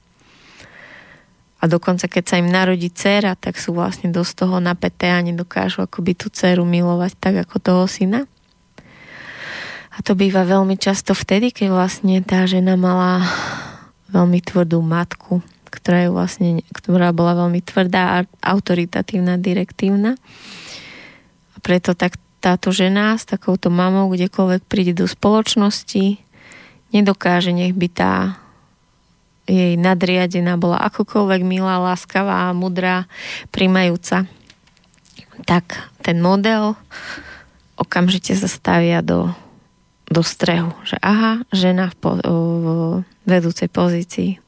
[1.66, 5.82] a dokonca keď sa im narodí dcera, tak sú vlastne dosť toho napäté a nedokážu
[5.82, 8.30] akoby tú dceru milovať tak ako toho syna.
[9.90, 13.26] A to býva veľmi často vtedy, keď vlastne tá žena mala
[14.14, 15.42] veľmi tvrdú matku,
[15.74, 20.22] ktorá, je vlastne, ktorá bola veľmi tvrdá autoritatívna, direktívna.
[21.50, 26.22] A preto tak táto žena s takouto mamou, kdekoľvek príde do spoločnosti,
[26.94, 28.14] nedokáže, nech by tá
[29.46, 33.06] jej nadriadená bola akokoľvek milá, láskavá, mudrá,
[33.54, 34.26] primajúca,
[35.46, 36.74] tak ten model
[37.78, 39.32] okamžite sa stavia do,
[40.10, 42.68] do strehu, že aha, žena v, po, v
[43.26, 44.42] vedúcej pozícii.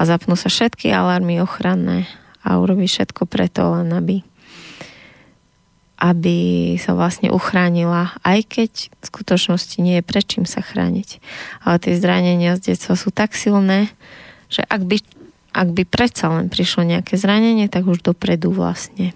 [0.00, 2.08] A zapnú sa všetky alarmy ochranné
[2.40, 4.24] a urobí všetko preto, len aby
[6.00, 11.20] aby sa vlastne uchránila, aj keď v skutočnosti nie je prečím sa chrániť.
[11.60, 13.92] Ale tie zranenia z detstva sú tak silné,
[14.48, 14.96] že ak by,
[15.52, 19.12] ak by predsa len prišlo nejaké zranenie, tak už dopredu vlastne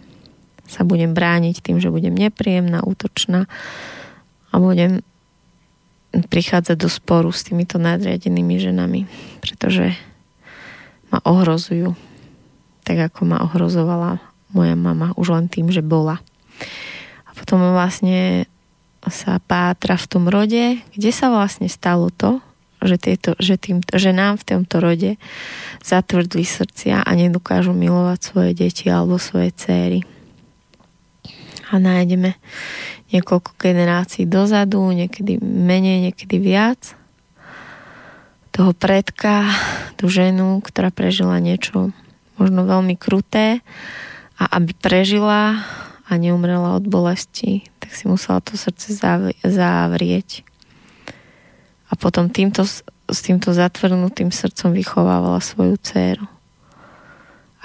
[0.68, 3.48] sa budem brániť tým, že budem nepríjemná, útočná
[4.52, 5.00] a budem
[6.14, 9.00] prichádzať do sporu s týmito nadriadenými ženami,
[9.42, 9.96] pretože
[11.10, 11.96] ma ohrozujú
[12.84, 14.20] tak, ako ma ohrozovala
[14.54, 16.22] moja mama už len tým, že bola.
[17.54, 18.50] Potom vlastne
[19.06, 22.42] sa pátra v tom rode, kde sa vlastne stalo to,
[22.82, 25.22] že, tieto, že, tým, že nám v tomto rode
[25.78, 30.02] zatvrdli srdcia a nedokážu milovať svoje deti alebo svoje céry.
[31.70, 32.34] A nájdeme
[33.14, 36.98] niekoľko generácií dozadu, niekedy menej, niekedy viac
[38.50, 39.46] toho predka,
[39.94, 41.94] tú ženu, ktorá prežila niečo
[42.34, 43.62] možno veľmi kruté
[44.42, 45.62] a aby prežila,
[46.04, 48.92] a neumrela od bolesti, tak si musela to srdce
[49.40, 50.44] zavrieť.
[51.88, 56.26] A potom týmto, s týmto zatvrnutým srdcom vychovávala svoju dceru.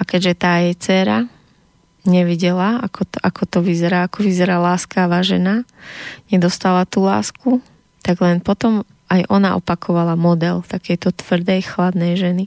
[0.08, 1.28] keďže tá jej dcera
[2.08, 5.68] nevidela, ako to, ako to vyzerá, ako vyzerá láskavá žena,
[6.32, 7.60] nedostala tú lásku,
[8.00, 12.44] tak len potom aj ona opakovala model takejto tvrdej, chladnej ženy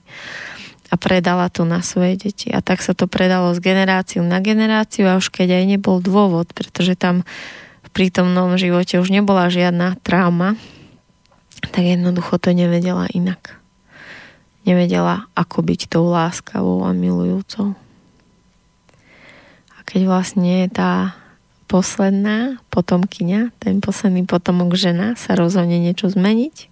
[0.93, 2.53] a predala to na svoje deti.
[2.53, 6.53] A tak sa to predalo z generáciu na generáciu a už keď aj nebol dôvod,
[6.53, 7.25] pretože tam
[7.81, 10.53] v prítomnom živote už nebola žiadna trauma,
[11.73, 13.57] tak jednoducho to nevedela inak.
[14.69, 17.73] Nevedela, ako byť tou láskavou a milujúcou.
[19.73, 21.17] A keď vlastne tá
[21.65, 26.69] posledná potomkyňa, ten posledný potomok žena sa rozhodne niečo zmeniť.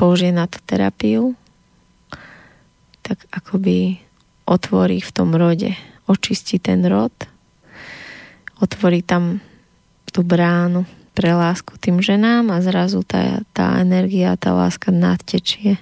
[0.00, 1.36] Použije na to terapiu,
[3.04, 4.00] tak akoby
[4.48, 5.76] otvorí v tom rode,
[6.08, 7.12] očistí ten rod,
[8.64, 9.44] otvorí tam
[10.08, 15.76] tú bránu pre lásku tým ženám a zrazu tá, tá energia, tá láska nadtečie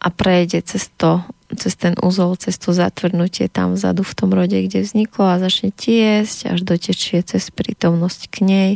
[0.00, 1.20] a prejde cez to,
[1.52, 5.68] cez ten úzol, cez to zatvrdnutie tam vzadu v tom rode, kde vzniklo a začne
[5.68, 8.72] tiesť, až dotečie cez prítomnosť k nej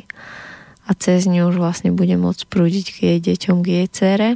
[0.85, 4.29] a cez ňu už vlastne bude môcť prúdiť k jej deťom, k jej cére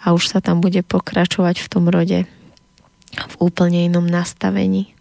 [0.00, 2.24] a už sa tam bude pokračovať v tom rode
[3.12, 4.96] v úplne inom nastavení,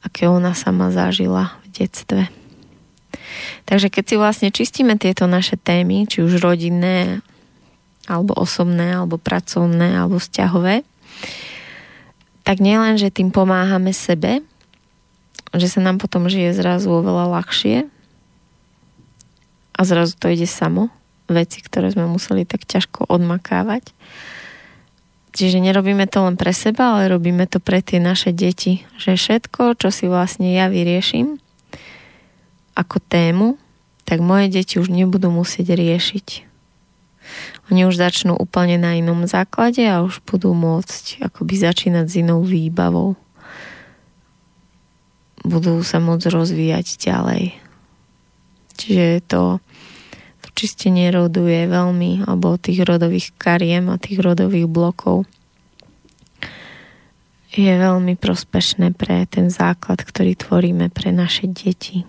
[0.00, 2.22] aké ona sama zažila v detstve.
[3.68, 7.20] Takže keď si vlastne čistíme tieto naše témy, či už rodinné,
[8.08, 10.84] alebo osobné, alebo pracovné, alebo vzťahové,
[12.44, 14.44] tak nielen, že tým pomáhame sebe,
[15.56, 17.93] že sa nám potom žije zrazu oveľa ľahšie
[19.74, 20.88] a zrazu to ide samo,
[21.26, 23.90] veci, ktoré sme museli tak ťažko odmakávať.
[25.34, 28.86] Čiže nerobíme to len pre seba, ale robíme to pre tie naše deti.
[29.02, 31.42] Že všetko, čo si vlastne ja vyrieším
[32.78, 33.58] ako tému,
[34.06, 36.54] tak moje deti už nebudú musieť riešiť
[37.72, 42.44] oni už začnú úplne na inom základe a už budú môcť akoby začínať s inou
[42.44, 43.16] výbavou.
[45.44, 47.63] Budú sa môcť rozvíjať ďalej.
[48.84, 49.64] Čiže to,
[50.44, 55.24] to čistenie rodu je veľmi, alebo tých rodových kariem a tých rodových blokov
[57.54, 62.04] je veľmi prospešné pre ten základ, ktorý tvoríme pre naše deti.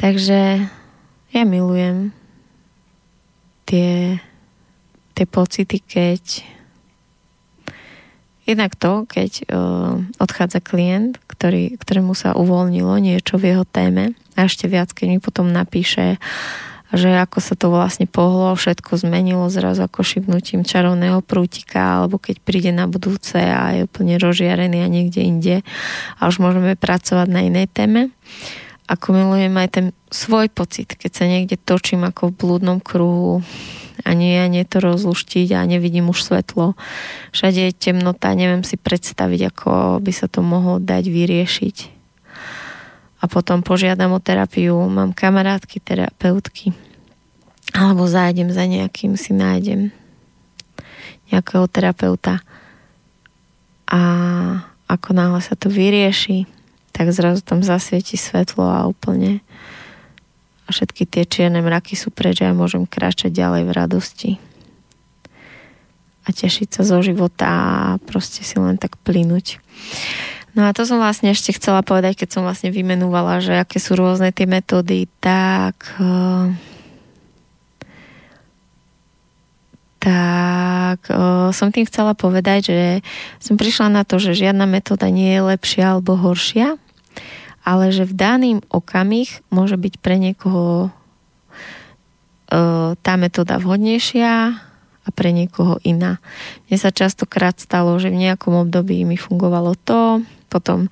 [0.00, 0.66] Takže
[1.30, 2.10] ja milujem
[3.70, 4.18] tie,
[5.14, 6.42] tie pocity, keď
[8.42, 14.46] jednak to, keď uh, odchádza klient, ktorý, ktorému sa uvoľnilo niečo v jeho téme a
[14.46, 16.22] ešte viac, keď mi potom napíše,
[16.94, 22.36] že ako sa to vlastne pohlo, všetko zmenilo zrazu ako šibnutím čarovného prútika, alebo keď
[22.46, 25.56] príde na budúce a je úplne rozžiarený a niekde inde
[26.14, 28.14] a už môžeme pracovať na inej téme.
[28.86, 33.40] Ako milujem aj ten svoj pocit, keď sa niekde točím ako v blúdnom kruhu
[34.04, 36.76] a nie, nie to rozluštiť a nevidím už svetlo.
[37.32, 39.70] Všade je temnota, neviem si predstaviť, ako
[40.04, 41.76] by sa to mohlo dať vyriešiť.
[43.22, 46.74] A potom požiadam o terapiu, mám kamarátky, terapeutky.
[47.72, 49.94] Alebo zájdem za nejakým, si nájdem
[51.30, 52.42] nejakého terapeuta.
[53.88, 54.00] A
[54.90, 56.44] ako náhle sa to vyrieši,
[56.92, 59.51] tak zrazu tam zasvieti svetlo a úplne a
[60.72, 64.30] všetky tie čierne mraky sú preč a ja môžem kráčať ďalej v radosti
[66.22, 69.58] a tešiť sa zo života a proste si len tak plynúť.
[70.52, 73.96] No a to som vlastne ešte chcela povedať, keď som vlastne vymenúvala, že aké sú
[73.96, 76.52] rôzne tie metódy, tak uh,
[79.96, 82.80] tak uh, som tým chcela povedať, že
[83.40, 86.76] som prišla na to, že žiadna metóda nie je lepšia alebo horšia,
[87.62, 92.58] ale že v daným okamih môže byť pre niekoho e,
[92.98, 94.34] tá metóda vhodnejšia
[95.02, 96.22] a pre niekoho iná.
[96.66, 100.90] Mne sa častokrát stalo, že v nejakom období mi fungovalo to, potom e,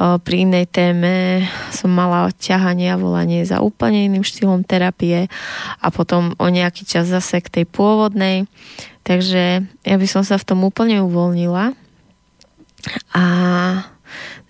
[0.00, 5.28] pri inej téme som mala ťahanie a volanie za úplne iným štýlom terapie
[5.80, 8.48] a potom o nejaký čas zase k tej pôvodnej.
[9.04, 11.72] Takže ja by som sa v tom úplne uvoľnila
[13.12, 13.24] a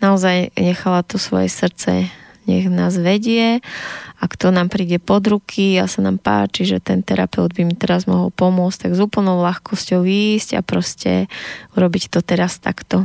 [0.03, 2.11] naozaj nechala to svoje srdce,
[2.49, 3.61] nech nás vedie
[4.19, 7.77] a kto nám príde pod ruky a sa nám páči, že ten terapeut by mi
[7.77, 11.29] teraz mohol pomôcť, tak s úplnou ľahkosťou ísť a proste
[11.77, 13.05] urobiť to teraz takto.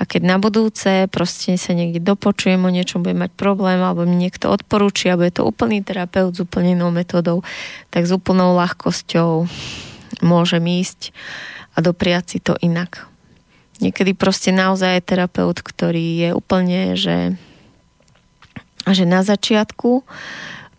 [0.00, 4.18] A keď na budúce proste sa niekde dopočujem o niečom, budem mať problém, alebo mi
[4.18, 7.46] niekto odporúči, alebo je to úplný terapeut s úplne inou metodou,
[7.94, 9.46] tak s úplnou ľahkosťou
[10.24, 11.14] môžem ísť
[11.72, 13.11] a dopriať si to inak.
[13.82, 17.34] Niekedy proste naozaj je terapeut, ktorý je úplne, že,
[18.86, 20.06] že na začiatku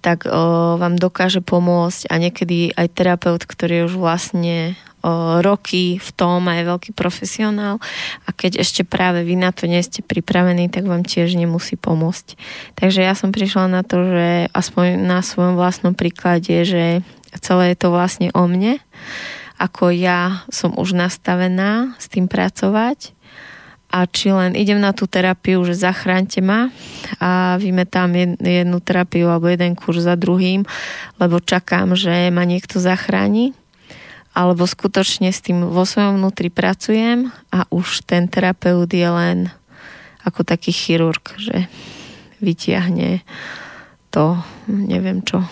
[0.03, 6.09] tak o, vám dokáže pomôcť a niekedy aj terapeut, ktorý už vlastne o, roky v
[6.11, 7.79] tom a je veľký profesionál
[8.27, 12.35] a keď ešte práve vy na to nie ste pripravení, tak vám tiež nemusí pomôcť.
[12.75, 16.99] Takže ja som prišla na to, že aspoň na svojom vlastnom príklade, že
[17.39, 18.83] celé je to vlastne o mne
[19.63, 23.15] ako ja som už nastavená s tým pracovať.
[23.93, 26.73] A či len idem na tú terapiu, že zachránte ma
[27.21, 28.09] a vymetám
[28.41, 30.65] jednu terapiu alebo jeden kurz za druhým,
[31.21, 33.53] lebo čakám, že ma niekto zachráni.
[34.33, 39.53] Alebo skutočne s tým vo svojom vnútri pracujem a už ten terapeut je len
[40.25, 41.69] ako taký chirurg, že
[42.41, 43.21] vytiahne
[44.09, 45.45] to, neviem čo,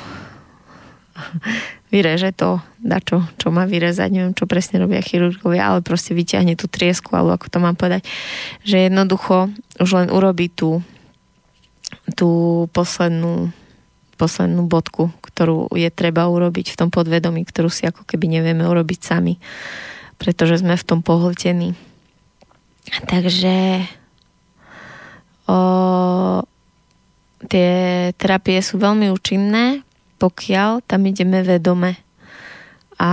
[1.92, 6.56] vyreže to, dá čo, čo má vyrezať, neviem, čo presne robia chirurgovia, ale proste vyťahne
[6.56, 8.08] tú triesku, alebo ako to mám povedať,
[8.64, 10.80] že jednoducho už len urobí tú,
[12.16, 13.52] tú poslednú
[14.22, 19.00] poslednú bodku, ktorú je treba urobiť v tom podvedomí, ktorú si ako keby nevieme urobiť
[19.02, 19.42] sami,
[20.22, 21.74] pretože sme v tom pohltení.
[23.10, 23.82] Takže
[25.50, 25.58] o,
[27.50, 27.72] tie
[28.14, 29.82] terapie sú veľmi účinné,
[30.22, 31.98] pokiaľ tam ideme vedome
[33.02, 33.10] a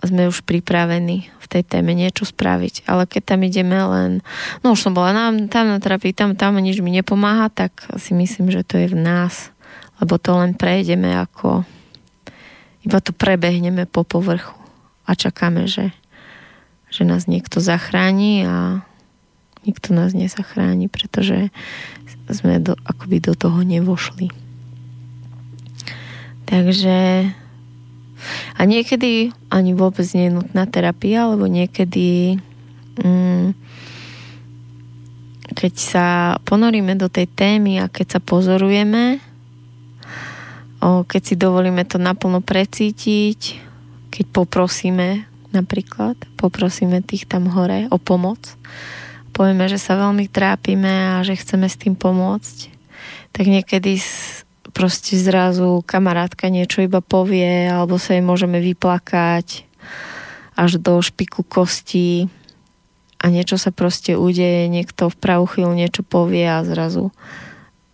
[0.00, 2.88] sme už pripravení v tej téme niečo spraviť.
[2.88, 4.24] Ale keď tam ideme len,
[4.64, 8.16] no už som bola na, tam na terapii, tam, tam nič mi nepomáha, tak si
[8.16, 9.52] myslím, že to je v nás
[10.00, 11.62] lebo to len prejdeme ako
[12.80, 14.56] iba to prebehneme po povrchu
[15.04, 15.92] a čakáme, že,
[16.88, 18.80] že nás niekto zachráni a
[19.68, 21.52] nikto nás nezachráni, pretože
[22.32, 24.32] sme do, akoby do toho nevošli.
[26.50, 27.30] Takže
[28.58, 32.36] a niekedy ani vôbec nie je nutná terapia, alebo niekedy
[33.00, 33.56] mm,
[35.54, 36.06] keď sa
[36.44, 39.22] ponoríme do tej témy a keď sa pozorujeme,
[40.82, 43.40] o, keď si dovolíme to naplno precítiť,
[44.12, 48.38] keď poprosíme napríklad, poprosíme tých tam hore o pomoc,
[49.34, 52.56] povieme, že sa veľmi trápime a že chceme s tým pomôcť,
[53.34, 53.98] tak niekedy
[54.70, 59.66] proste zrazu kamarátka niečo iba povie alebo sa jej môžeme vyplakať
[60.54, 62.30] až do špiku kostí
[63.20, 67.12] a niečo sa proste udeje, niekto v pravú chvíľu niečo povie a zrazu,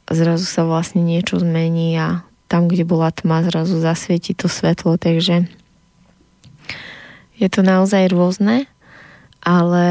[0.07, 5.51] zrazu sa vlastne niečo zmení a tam, kde bola tma, zrazu zasvieti to svetlo, takže
[7.37, 8.70] je to naozaj rôzne,
[9.43, 9.89] ale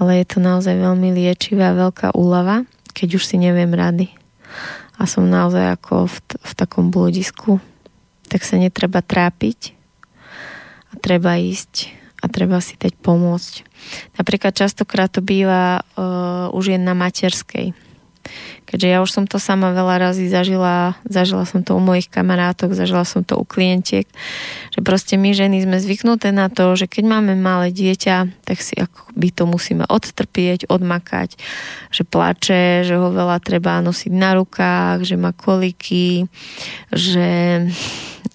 [0.00, 2.64] ale je to naozaj veľmi liečivá veľká úlava,
[3.00, 4.12] keď už si neviem rady.
[5.00, 7.56] A som naozaj ako v, t- v takom bludisku.
[8.28, 9.72] Tak sa netreba trápiť
[10.92, 13.64] a treba ísť a treba si dať pomôcť.
[14.20, 17.72] Napríklad častokrát to býva uh, už jen na materskej
[18.70, 22.70] Keďže ja už som to sama veľa razy zažila, zažila som to u mojich kamarátok,
[22.70, 24.06] zažila som to u klientiek,
[24.70, 28.78] že proste my ženy sme zvyknuté na to, že keď máme malé dieťa, tak si
[28.78, 31.34] ako by to musíme odtrpieť, odmakať,
[31.90, 36.30] že plače, že ho veľa treba nosiť na rukách, že má koliky,
[36.94, 37.66] že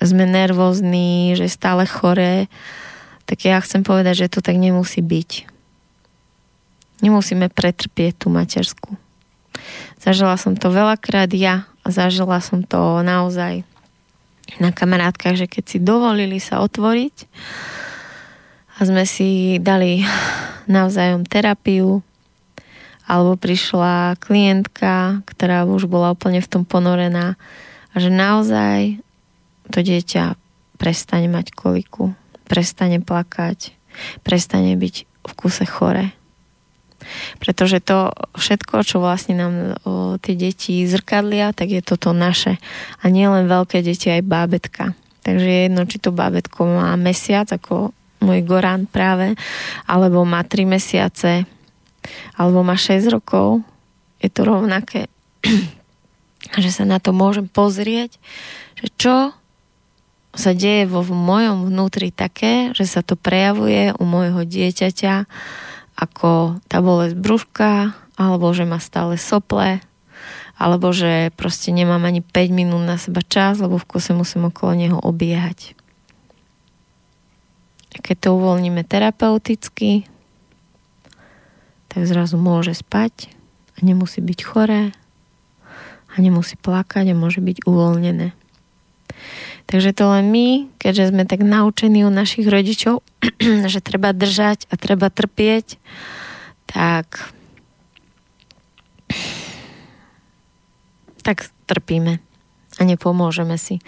[0.03, 2.51] sme nervózni, že stále choré.
[3.23, 5.47] Tak ja chcem povedať, že to tak nemusí byť.
[7.01, 8.99] Nemusíme pretrpieť tú materskú.
[10.05, 13.65] Zažila som to veľakrát ja a zažila som to naozaj
[14.61, 17.25] na kamarátkach, že keď si dovolili sa otvoriť
[18.77, 20.05] a sme si dali
[20.69, 22.05] navzájom terapiu,
[23.09, 27.37] alebo prišla klientka, ktorá už bola úplne v tom ponorená
[27.93, 29.01] a že naozaj
[29.73, 30.37] to dieťa
[30.77, 32.13] prestane mať koliku,
[32.45, 33.73] prestane plakať,
[34.21, 36.13] prestane byť v kuse chore
[37.39, 39.53] pretože to všetko, čo vlastne nám
[39.83, 42.57] o, tie deti zrkadlia, tak je toto naše.
[43.01, 44.97] A nie len veľké deti, aj bábetka.
[45.25, 49.33] Takže je jedno, či to bábetko má mesiac, ako môj Gorán práve,
[49.89, 51.49] alebo má 3 mesiace,
[52.37, 53.65] alebo má 6 rokov.
[54.21, 55.09] Je to rovnaké.
[56.53, 58.21] že sa na to môžem pozrieť,
[58.77, 59.15] že čo
[60.35, 65.25] sa deje vo v mojom vnútri také, že sa to prejavuje u môjho dieťaťa
[65.95, 69.79] ako tá bolesť brúška, alebo že má stále sople,
[70.55, 74.75] alebo že proste nemám ani 5 minút na seba čas, lebo v kuse musím okolo
[74.75, 75.75] neho obiehať.
[77.95, 80.07] Keď to uvoľníme terapeuticky,
[81.87, 83.31] tak zrazu môže spať
[83.79, 84.91] a nemusí byť choré
[86.11, 88.35] a nemusí plakať a môže byť uvoľnené.
[89.65, 93.01] Takže to len my, keďže sme tak naučení u našich rodičov,
[93.73, 95.81] že treba držať a treba trpieť,
[96.69, 97.33] tak
[101.25, 102.21] tak trpíme
[102.77, 103.81] a nepomôžeme si.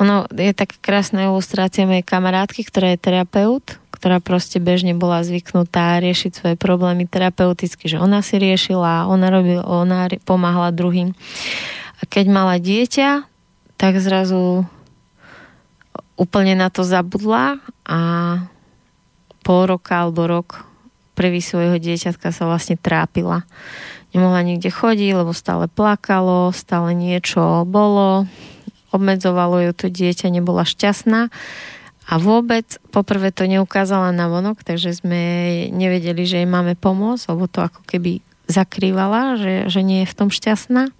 [0.00, 6.00] Ono je tak krásna ilustrácia mojej kamarátky, ktorá je terapeut, ktorá proste bežne bola zvyknutá
[6.00, 11.12] riešiť svoje problémy terapeuticky, že ona si riešila, ona, robila, ona pomáhala druhým.
[12.00, 13.28] A keď mala dieťa,
[13.76, 14.64] tak zrazu
[16.20, 17.56] úplne na to zabudla
[17.88, 17.98] a
[19.40, 20.68] pol roka alebo rok
[21.16, 23.48] prvý svojho dieťatka sa vlastne trápila.
[24.12, 28.28] Nemohla nikde chodiť, lebo stále plakalo, stále niečo bolo,
[28.92, 31.32] obmedzovalo ju to dieťa, nebola šťastná
[32.10, 35.22] a vôbec poprvé to neukázala na vonok, takže sme
[35.70, 38.18] nevedeli, že jej máme pomôcť, lebo to ako keby
[38.50, 40.90] zakrývala, že, že nie je v tom šťastná.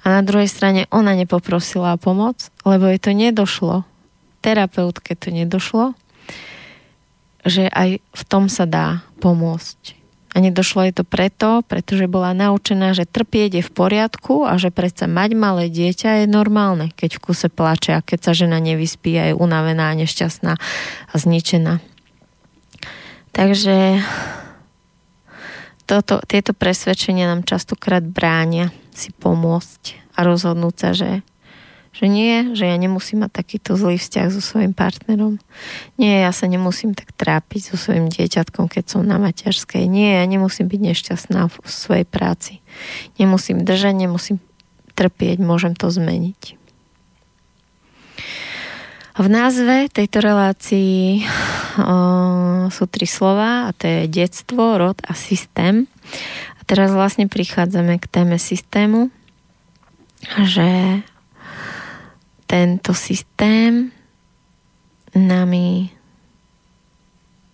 [0.00, 3.84] A na druhej strane ona nepoprosila o pomoc, lebo jej to nedošlo.
[4.40, 5.92] Terapeutke to nedošlo,
[7.44, 10.00] že aj v tom sa dá pomôcť.
[10.30, 14.70] A nedošlo jej to preto, pretože bola naučená, že trpieť je v poriadku a že
[14.70, 19.18] predsa mať malé dieťa je normálne, keď v kuse plače a keď sa žena nevyspí
[19.18, 20.54] a je unavená, nešťastná
[21.10, 21.82] a zničená.
[23.34, 24.06] Takže
[25.90, 31.10] toto, tieto presvedčenia nám častokrát bránia si pomôcť a rozhodnúť sa, že
[31.90, 35.42] že nie, že ja nemusím mať takýto zlý vzťah so svojim partnerom.
[35.98, 39.90] Nie, ja sa nemusím tak trápiť so svojim dieťatkom, keď som na materskej.
[39.90, 42.62] Nie, ja nemusím byť nešťastná v svojej práci.
[43.18, 44.38] Nemusím držať, nemusím
[44.94, 46.60] trpieť, môžem to zmeniť.
[49.20, 51.26] V názve tejto relácii
[51.76, 55.90] o, sú tri slova a to je detstvo, rod a systém.
[56.56, 59.12] A teraz vlastne prichádzame k téme systému,
[60.46, 61.02] že
[62.50, 63.94] tento systém
[65.14, 65.86] nami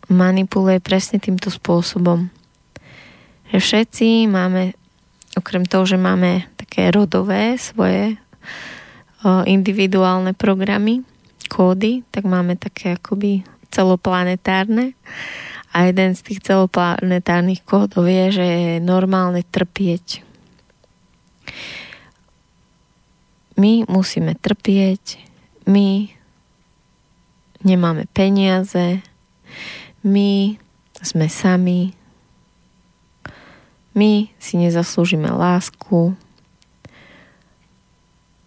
[0.09, 2.32] manipuluje presne týmto spôsobom.
[3.53, 4.72] Že všetci máme,
[5.36, 8.16] okrem toho, že máme také rodové svoje
[9.44, 11.05] individuálne programy,
[11.53, 14.97] kódy, tak máme také akoby celoplanetárne.
[15.76, 20.24] A jeden z tých celoplanetárnych kódov je, že je normálne trpieť.
[23.57, 25.20] My musíme trpieť,
[25.64, 26.12] my
[27.64, 29.00] nemáme peniaze,
[30.04, 30.61] my
[31.00, 31.96] sme sami,
[33.96, 36.14] my si nezaslúžime lásku,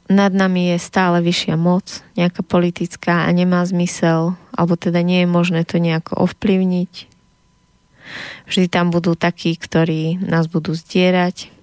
[0.10, 5.30] nad nami je stále vyššia moc, nejaká politická a nemá zmysel, alebo teda nie je
[5.30, 7.06] možné to nejako ovplyvniť.
[8.50, 11.54] Vždy tam budú takí, ktorí nás budú zdierať,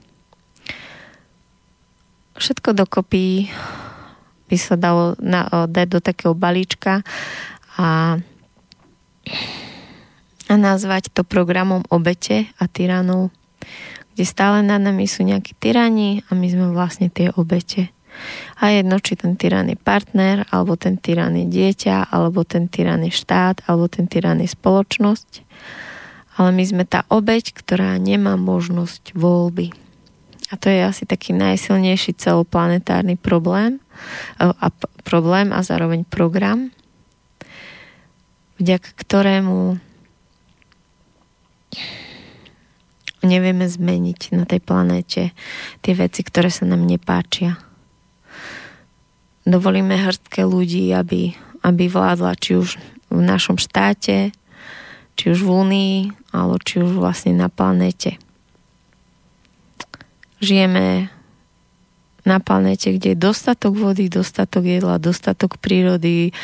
[2.38, 3.48] všetko dokopy
[4.46, 7.02] by sa dalo na, dať do takého balíčka
[7.76, 8.18] a,
[10.46, 13.34] a nazvať to programom obete a tyranov,
[14.14, 17.90] kde stále nad nami sú nejakí tyrani a my sme vlastne tie obete.
[18.64, 23.04] A jedno, či ten tyran je partner, alebo ten tyran je dieťa, alebo ten tyran
[23.04, 25.44] je štát, alebo ten tyran je spoločnosť.
[26.40, 29.85] Ale my sme tá obeť, ktorá nemá možnosť voľby.
[30.46, 33.82] A to je asi taký najsilnejší celoplanetárny problém
[34.38, 34.66] e, a
[35.02, 36.70] problém a zároveň program,
[38.62, 39.82] vďaka ktorému
[43.26, 45.22] nevieme zmeniť na tej planéte
[45.82, 47.58] tie veci, ktoré sa nám nepáčia.
[49.46, 51.34] Dovolíme hrstke ľudí, aby,
[51.66, 52.78] aby vládla či už
[53.10, 54.30] v našom štáte,
[55.18, 55.96] či už v Únii,
[56.34, 58.18] alebo či už vlastne na planéte
[60.40, 61.08] žijeme
[62.26, 66.34] na planete, kde je dostatok vody, dostatok jedla, dostatok prírody,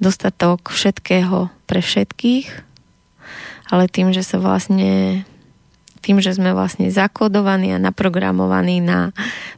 [0.00, 2.48] dostatok všetkého pre všetkých,
[3.68, 5.22] ale tým, že sa vlastne
[6.00, 9.10] tým, že sme vlastne zakodovaní a naprogramovaní na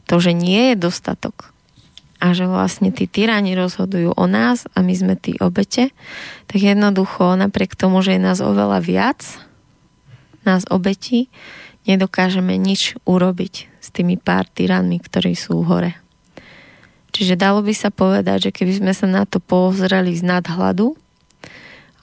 [0.09, 1.53] to, že nie je dostatok
[2.19, 5.95] a že vlastne tí tyrani rozhodujú o nás a my sme tí obete,
[6.51, 9.23] tak jednoducho napriek tomu, že je nás oveľa viac,
[10.43, 11.31] nás obetí,
[11.87, 15.97] nedokážeme nič urobiť s tými pár tyranmi, ktorí sú hore.
[17.09, 20.93] Čiže dalo by sa povedať, že keby sme sa na to pozreli z nadhľadu,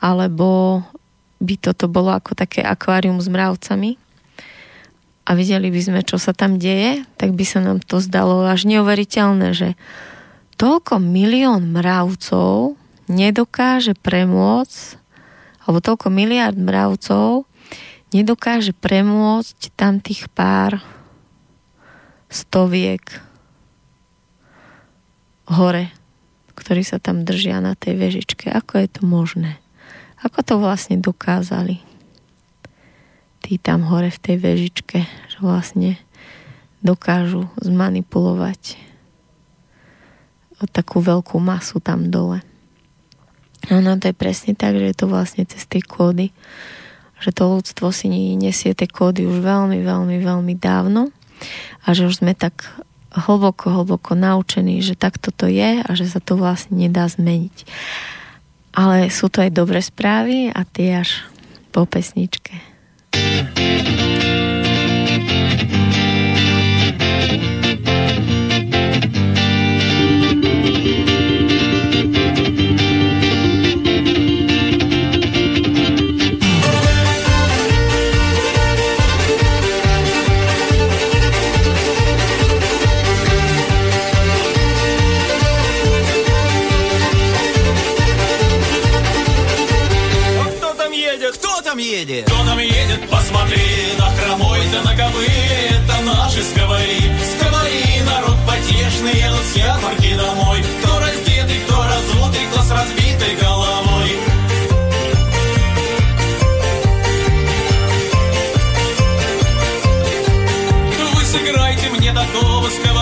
[0.03, 0.82] alebo
[1.39, 3.95] by toto bolo ako také akvárium s mravcami
[5.26, 8.66] a videli by sme, čo sa tam deje, tak by sa nám to zdalo až
[8.66, 9.68] neuveriteľné, že
[10.59, 12.74] toľko milión mravcov
[13.07, 14.99] nedokáže premôcť,
[15.66, 17.47] alebo toľko miliard mravcov
[18.14, 20.82] nedokáže premôcť tam tých pár
[22.37, 23.24] stoviek
[25.49, 25.89] hore,
[26.53, 28.53] ktorí sa tam držia na tej vežičke.
[28.53, 29.57] Ako je to možné?
[30.20, 31.80] Ako to vlastne dokázali?
[33.41, 35.97] Tí tam hore v tej vežičke, že vlastne
[36.84, 38.76] dokážu zmanipulovať
[40.72, 42.41] takú veľkú masu tam dole.
[43.68, 46.32] A ono to je presne tak, že je to vlastne cez tie kódy,
[47.20, 51.12] že to ľudstvo si nesie tie kódy už veľmi, veľmi, veľmi dávno
[51.87, 52.66] a že už sme tak
[53.14, 57.64] hlboko, hlboko naučení, že takto to je a že sa to vlastne nedá zmeniť.
[58.76, 61.24] Ale sú to aj dobré správy a tie až
[61.70, 62.53] po pesničke.
[63.16, 64.05] thank you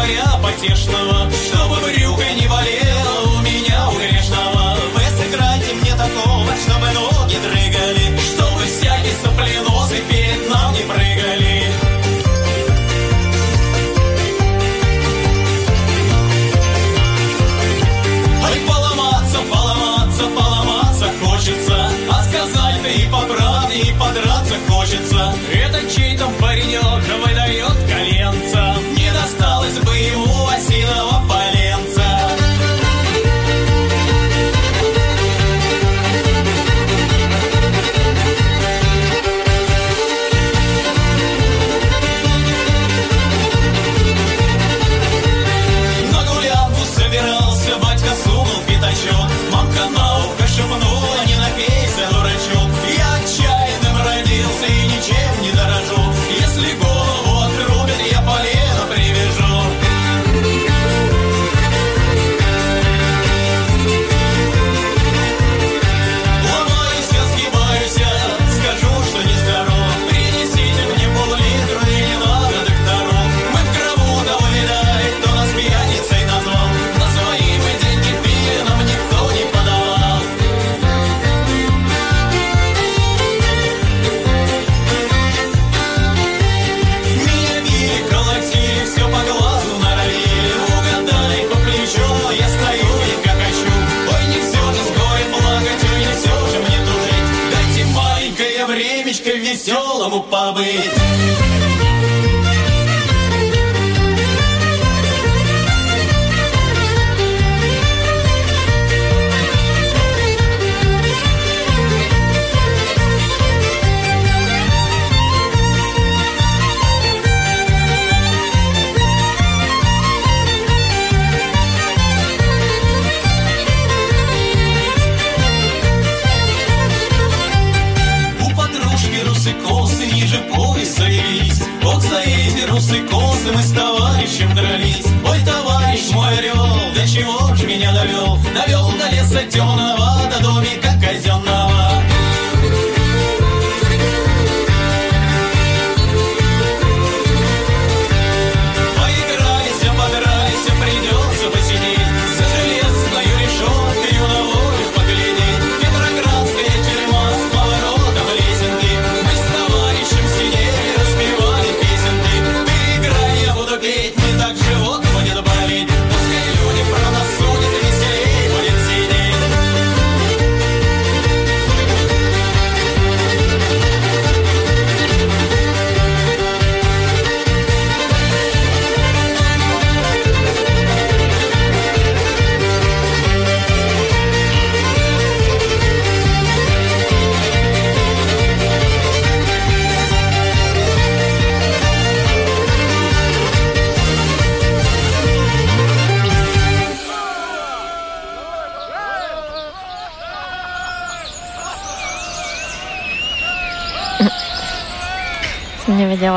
[0.05, 1.34] твоя потешного.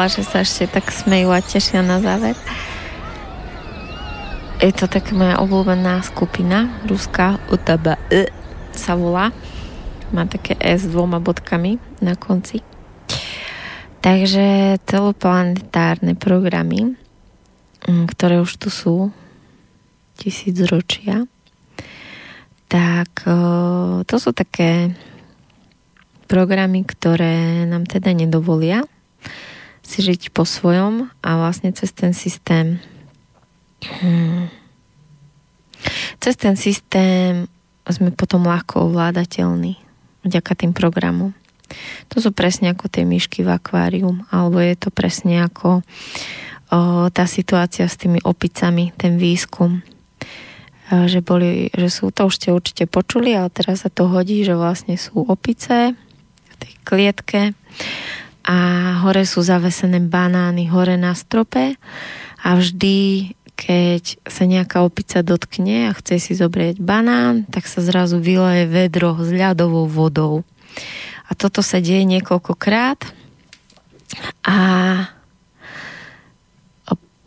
[0.07, 2.35] že sa ešte tak smejú a tešia na záver.
[4.57, 7.93] Je to tak moja obľúbená skupina, ruská, UTB
[8.73, 9.29] sa volá.
[10.09, 12.65] Má také S s dvoma bodkami na konci.
[14.01, 16.97] Takže celoplanetárne programy,
[17.85, 18.95] mm, ktoré už tu sú
[20.17, 21.29] tisíc ročia,
[22.65, 23.37] tak e,
[24.03, 24.95] to sú také
[26.25, 28.83] programy, ktoré nám teda nedovolia
[29.87, 32.83] si žiť po svojom a vlastne cez ten systém
[33.79, 34.51] hmm,
[36.19, 37.47] cez ten systém
[37.87, 39.79] sme potom ľahko ovládateľní
[40.27, 41.31] vďaka tým programom.
[42.11, 47.23] To sú presne ako tie myšky v akváriu, alebo je to presne ako o, tá
[47.27, 49.79] situácia s tými opicami, ten výskum.
[49.79, 54.43] E, že, boli, že sú, to už ste určite počuli, ale teraz sa to hodí,
[54.43, 57.41] že vlastne sú opice v tej klietke
[58.47, 58.57] a
[59.03, 61.75] hore sú zavesené banány hore na strope
[62.39, 68.23] a vždy, keď sa nejaká opica dotkne a chce si zobrieť banán, tak sa zrazu
[68.23, 70.47] vyleje vedro s ľadovou vodou.
[71.27, 73.03] A toto sa deje niekoľkokrát
[74.47, 74.57] a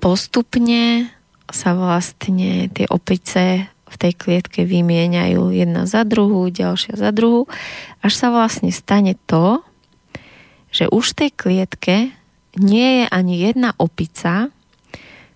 [0.01, 1.13] postupne
[1.53, 7.45] sa vlastne tie opice v tej klietke vymieňajú jedna za druhú, ďalšia za druhú,
[8.01, 9.61] až sa vlastne stane to,
[10.71, 11.97] že už v tej klietke
[12.59, 14.51] nie je ani jedna opica,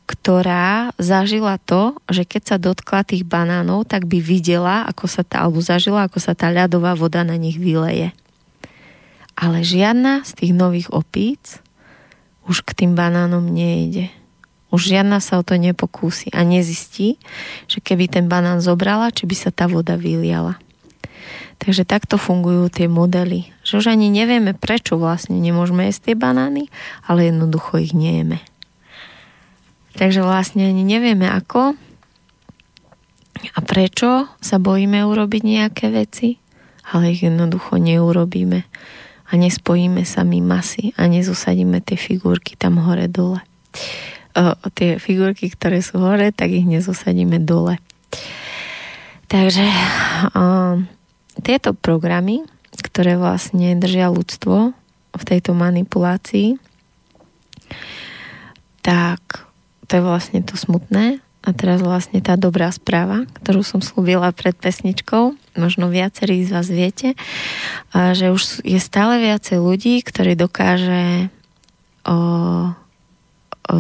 [0.05, 5.45] ktorá zažila to, že keď sa dotkla tých banánov, tak by videla, ako sa tá,
[5.45, 8.12] alebo zažila, ako sa tá ľadová voda na nich vyleje.
[9.35, 11.59] Ale žiadna z tých nových opíc
[12.45, 14.12] už k tým banánom nejde.
[14.68, 17.16] Už žiadna sa o to nepokúsi a nezistí,
[17.70, 20.61] že keby ten banán zobrala, či by sa tá voda vyliala.
[21.64, 23.48] Takže takto fungujú tie modely.
[23.64, 26.68] Že už ani nevieme, prečo vlastne nemôžeme jesť tie banány,
[27.08, 28.44] ale jednoducho ich nejeme.
[29.96, 31.72] Takže vlastne ani nevieme ako
[33.56, 36.36] a prečo sa bojíme urobiť nejaké veci,
[36.92, 38.60] ale ich jednoducho neurobíme
[39.24, 43.40] a nespojíme sami masy a nezosadíme tie figurky tam hore dole.
[44.36, 47.80] O, tie figurky, ktoré sú hore, tak ich nezosadíme dole.
[49.30, 49.64] Takže
[50.34, 50.82] o,
[51.43, 52.47] tieto programy,
[52.78, 54.74] ktoré vlastne držia ľudstvo
[55.14, 56.59] v tejto manipulácii,
[58.85, 59.47] tak
[59.89, 61.24] to je vlastne to smutné.
[61.45, 66.72] A teraz vlastne tá dobrá správa, ktorú som slúbila pred pesničkou, možno viacerí z vás
[66.72, 67.12] viete,
[67.93, 71.28] že už je stále viacej ľudí, ktorí dokáže
[72.09, 72.16] o,
[73.68, 73.76] o,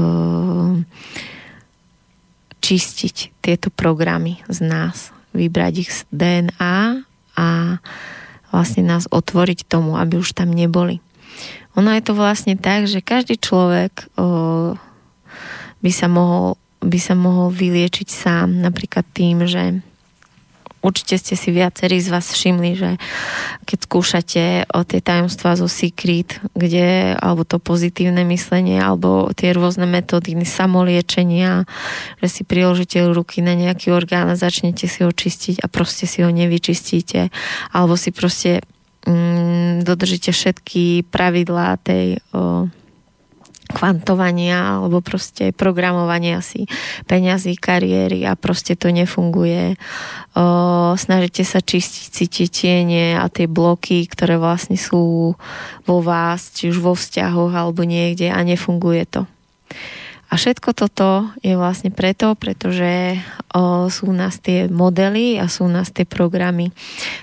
[2.60, 7.03] čistiť tieto programy z nás, vybrať ich z DNA
[7.34, 7.78] a
[8.54, 11.02] vlastne nás otvoriť tomu, aby už tam neboli.
[11.74, 14.78] Ono je to vlastne tak, že každý človek o,
[15.82, 19.82] by sa mohol, by sa mohol vyliečiť sám, napríklad tým, že
[20.84, 22.90] určite ste si viacerí z vás všimli, že
[23.64, 29.88] keď skúšate o tie tajomstvá zo Secret, kde, alebo to pozitívne myslenie, alebo tie rôzne
[29.88, 31.64] metódy samoliečenia,
[32.20, 36.20] že si priložíte ruky na nejaký orgán a začnete si ho čistiť a proste si
[36.20, 37.32] ho nevyčistíte,
[37.72, 38.60] alebo si proste
[39.08, 42.68] mm, dodržíte všetky pravidlá tej o,
[43.74, 46.70] kvantovania alebo proste programovania si
[47.10, 49.74] peňazí, kariéry a proste to nefunguje.
[50.38, 55.34] O, snažíte sa čistiť si tie tiene a tie bloky, ktoré vlastne sú
[55.82, 59.26] vo vás, či už vo vzťahoch alebo niekde a nefunguje to.
[60.32, 63.22] A všetko toto je vlastne preto, pretože
[63.54, 66.74] o, sú u nás tie modely a sú u nás tie programy,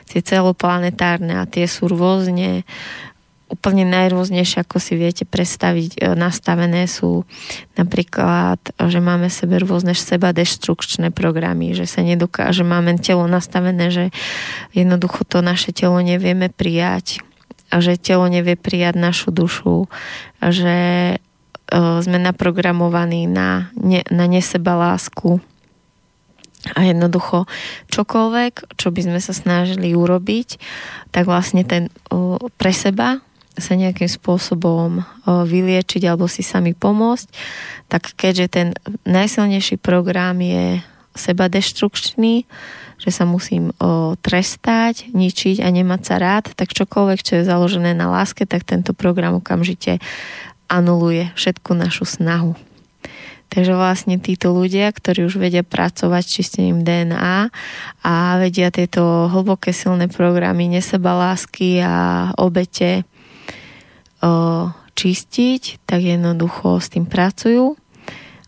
[0.08, 2.64] tie celoplanetárne a tie sú rôzne
[3.52, 7.28] úplne najrôznejšie, ako si viete predstaviť, e, nastavené sú
[7.76, 14.06] napríklad, že máme sebe rôzne seba deštrukčné programy, že sa nedokáže, máme telo nastavené, že
[14.72, 17.20] jednoducho to naše telo nevieme prijať
[17.72, 19.88] že telo nevie prijať našu dušu,
[20.44, 20.76] že
[21.16, 21.18] e,
[22.04, 25.40] sme naprogramovaní na, ne, na neseba lásku
[26.76, 27.50] a jednoducho
[27.90, 30.62] čokoľvek, čo by sme sa snažili urobiť,
[31.10, 31.90] tak vlastne ten
[32.60, 33.24] pre seba
[33.58, 37.28] sa nejakým spôsobom vyliečiť alebo si sami pomôcť,
[37.92, 38.68] tak keďže ten
[39.04, 40.80] najsilnejší program je
[41.12, 42.48] seba deštrukčný,
[43.02, 47.92] že sa musím o, trestať, ničiť a nemať sa rád, tak čokoľvek, čo je založené
[47.98, 50.00] na láske, tak tento program okamžite
[50.72, 52.56] anuluje všetku našu snahu.
[53.52, 57.52] Takže vlastne títo ľudia, ktorí už vedia pracovať s čistením DNA
[58.00, 63.04] a vedia tieto hlboké silné programy neseba lásky a obete
[64.94, 67.74] čistiť, tak jednoducho s tým pracujú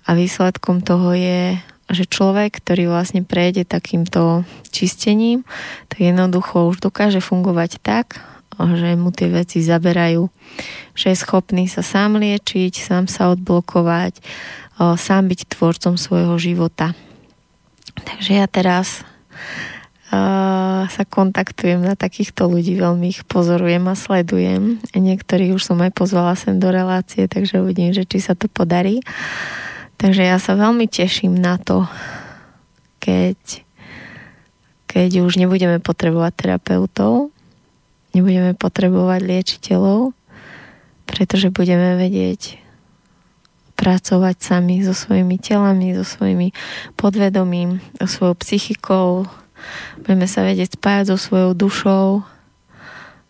[0.06, 1.58] a výsledkom toho je,
[1.90, 5.42] že človek, ktorý vlastne prejde takýmto čistením,
[5.90, 8.22] tak jednoducho už dokáže fungovať tak,
[8.54, 10.30] že mu tie veci zaberajú,
[10.94, 14.22] že je schopný sa sám liečiť, sám sa odblokovať,
[14.78, 16.94] sám byť tvorcom svojho života.
[17.98, 19.02] Takže ja teraz
[20.90, 24.78] sa kontaktujem na takýchto ľudí, veľmi ich pozorujem a sledujem.
[24.94, 29.02] Niektorých už som aj pozvala sem do relácie, takže uvidím, že či sa to podarí.
[29.98, 31.88] Takže ja sa veľmi teším na to,
[33.00, 33.64] keď,
[34.86, 37.32] keď už nebudeme potrebovať terapeutov,
[38.14, 40.14] nebudeme potrebovať liečiteľov,
[41.10, 42.60] pretože budeme vedieť
[43.74, 46.54] pracovať sami so svojimi telami, so svojimi
[46.96, 49.28] podvedomím, so svojou psychikou,
[50.02, 52.24] budeme sa vedieť spájať so svojou dušou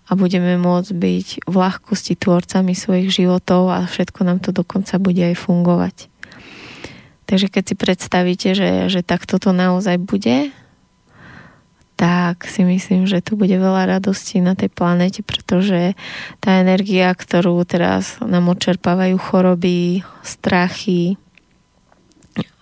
[0.04, 5.24] a budeme môcť byť v ľahkosti tvorcami svojich životov a všetko nám to dokonca bude
[5.24, 6.12] aj fungovať.
[7.24, 10.52] Takže keď si predstavíte, že, že takto to naozaj bude,
[11.96, 15.96] tak si myslím, že tu bude veľa radosti na tej planete, pretože
[16.44, 21.16] tá energia, ktorú teraz nám odčerpávajú choroby, strachy,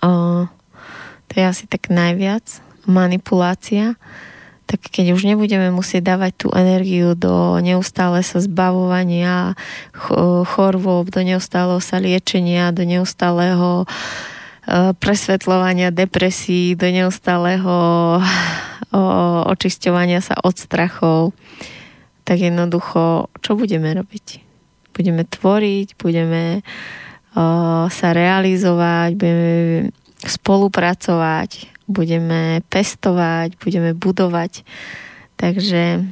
[0.04, 0.46] o,
[1.26, 2.44] to je asi tak najviac,
[2.88, 4.00] manipulácia,
[4.66, 9.60] tak keď už nebudeme musieť dávať tú energiu do neustále sa zbavovania
[10.48, 13.86] chorôb, do neustáleho sa liečenia, do neustáleho e,
[14.96, 17.76] presvetľovania depresí, do neustáleho
[19.48, 21.32] očisťovania sa od strachov,
[22.28, 24.44] tak jednoducho, čo budeme robiť?
[24.92, 26.60] Budeme tvoriť, budeme
[27.88, 29.52] sa realizovať, budeme
[30.28, 34.64] spolupracovať, budeme pestovať, budeme budovať.
[35.36, 36.08] Takže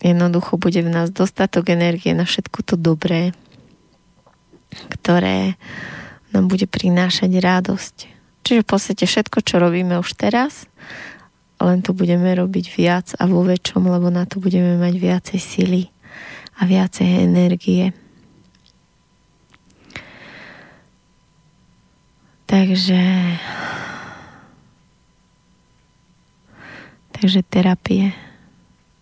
[0.00, 3.36] jednoducho bude v nás dostatok energie na všetko to dobré,
[4.88, 5.60] ktoré
[6.32, 7.96] nám bude prinášať radosť.
[8.40, 10.64] Čiže v podstate všetko, čo robíme už teraz,
[11.60, 15.82] len to budeme robiť viac a vo väčšom, lebo na to budeme mať viacej sily
[16.56, 17.92] a viacej energie.
[22.48, 22.98] Takže
[27.20, 28.16] Takže terapie.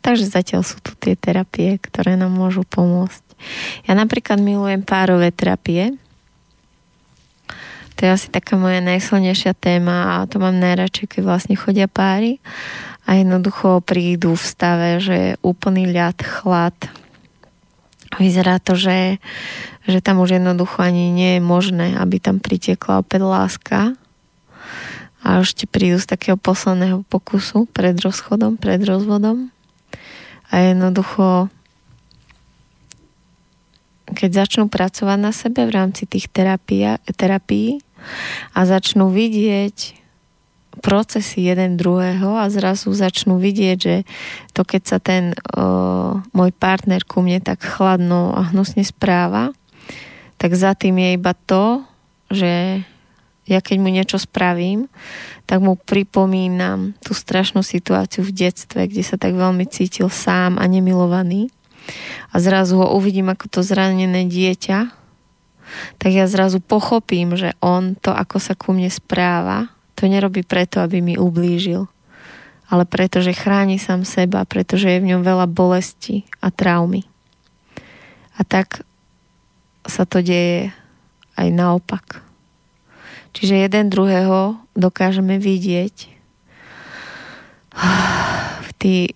[0.03, 3.23] Takže zatiaľ sú tu tie terapie, ktoré nám môžu pomôcť.
[3.87, 5.95] Ja napríklad milujem párové terapie.
[7.95, 12.43] To je asi taká moja najsilnejšia téma a to mám najradšej, keď vlastne chodia páry
[13.07, 16.75] a jednoducho prídu v stave, že je úplný ľad, chlad.
[18.19, 19.23] Vyzerá to, že,
[19.87, 23.79] že tam už jednoducho ani nie je možné, aby tam pritiekla opäť láska,
[25.23, 29.51] a ešte prídu z takého posledného pokusu pred rozchodom, pred rozvodom.
[30.49, 31.53] A jednoducho
[34.09, 37.81] keď začnú pracovať na sebe v rámci tých terapia, terapií
[38.57, 39.99] a začnú vidieť
[40.79, 43.97] procesy jeden druhého a zrazu začnú vidieť, že
[44.55, 49.51] to keď sa ten o, môj partner ku mne tak chladno a hnusne správa,
[50.39, 51.83] tak za tým je iba to,
[52.31, 52.87] že
[53.49, 54.93] ja keď mu niečo spravím,
[55.49, 60.65] tak mu pripomínam tú strašnú situáciu v detstve, kde sa tak veľmi cítil sám a
[60.69, 61.49] nemilovaný.
[62.31, 64.93] A zrazu ho uvidím ako to zranené dieťa,
[65.97, 70.81] tak ja zrazu pochopím, že on to, ako sa ku mne správa, to nerobí preto,
[70.85, 71.89] aby mi ublížil,
[72.69, 77.05] ale preto, že chráni sám seba, pretože je v ňom veľa bolesti a traumy.
[78.37, 78.85] A tak
[79.89, 80.71] sa to deje
[81.41, 82.28] aj naopak.
[83.39, 86.11] Čiže jeden druhého dokážeme vidieť
[88.59, 89.15] v tý,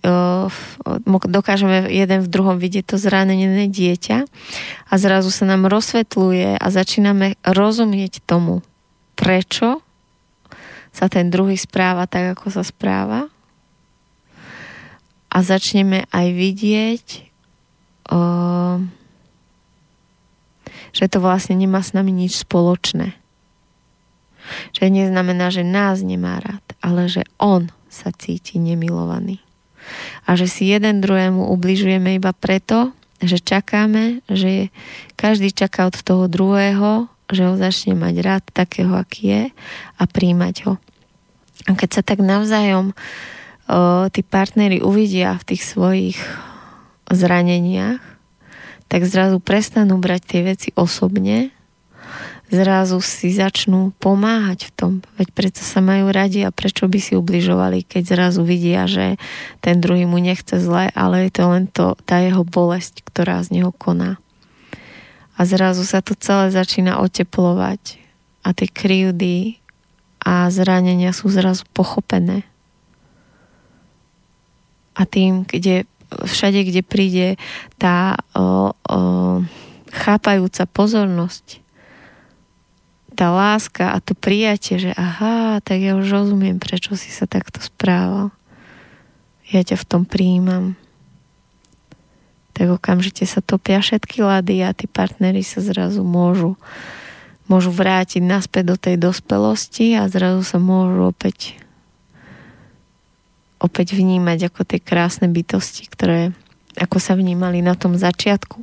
[1.27, 4.23] dokážeme jeden v druhom vidieť to zranené dieťa
[4.87, 8.63] a zrazu sa nám rozsvetluje a začíname rozumieť tomu,
[9.19, 9.83] prečo
[10.95, 13.27] sa ten druhý správa tak, ako sa správa
[15.27, 17.05] a začneme aj vidieť,
[20.95, 23.19] že to vlastne nemá s nami nič spoločné.
[24.75, 29.39] Že neznamená, že nás nemá rád, ale že on sa cíti nemilovaný.
[30.23, 34.73] A že si jeden druhému ubližujeme iba preto, že čakáme, že
[35.15, 39.43] každý čaká od toho druhého, že ho začne mať rád takého, aký je
[39.99, 40.73] a príjmať ho.
[41.67, 42.95] A keď sa tak navzájom o,
[44.11, 46.17] tí partnery uvidia v tých svojich
[47.07, 48.03] zraneniach,
[48.91, 51.55] tak zrazu prestanú brať tie veci osobne
[52.53, 54.91] zrazu si začnú pomáhať v tom.
[55.17, 59.17] Veď prečo sa majú radi a prečo by si ubližovali, keď zrazu vidia, že
[59.65, 63.57] ten druhý mu nechce zle, ale je to len to, tá jeho bolesť, ktorá z
[63.57, 64.21] neho koná.
[65.33, 67.97] A zrazu sa to celé začína oteplovať
[68.45, 69.57] a tie kryjúdy
[70.21, 72.45] a zranenia sú zrazu pochopené.
[74.93, 77.27] A tým, kde všade, kde príde
[77.81, 78.97] tá o, o,
[79.89, 81.62] chápajúca pozornosť
[83.13, 87.61] tá láska a to prijatie, že aha, tak ja už rozumiem, prečo si sa takto
[87.61, 88.33] správal.
[89.53, 90.73] Ja ťa v tom príjmam.
[92.53, 96.57] Tak okamžite sa topia všetky lady a tí partnery sa zrazu môžu
[97.43, 101.59] môžu vrátiť naspäť do tej dospelosti a zrazu sa môžu opäť
[103.59, 106.35] opäť vnímať ako tie krásne bytosti, ktoré
[106.77, 108.61] ako sa vnímali na tom začiatku.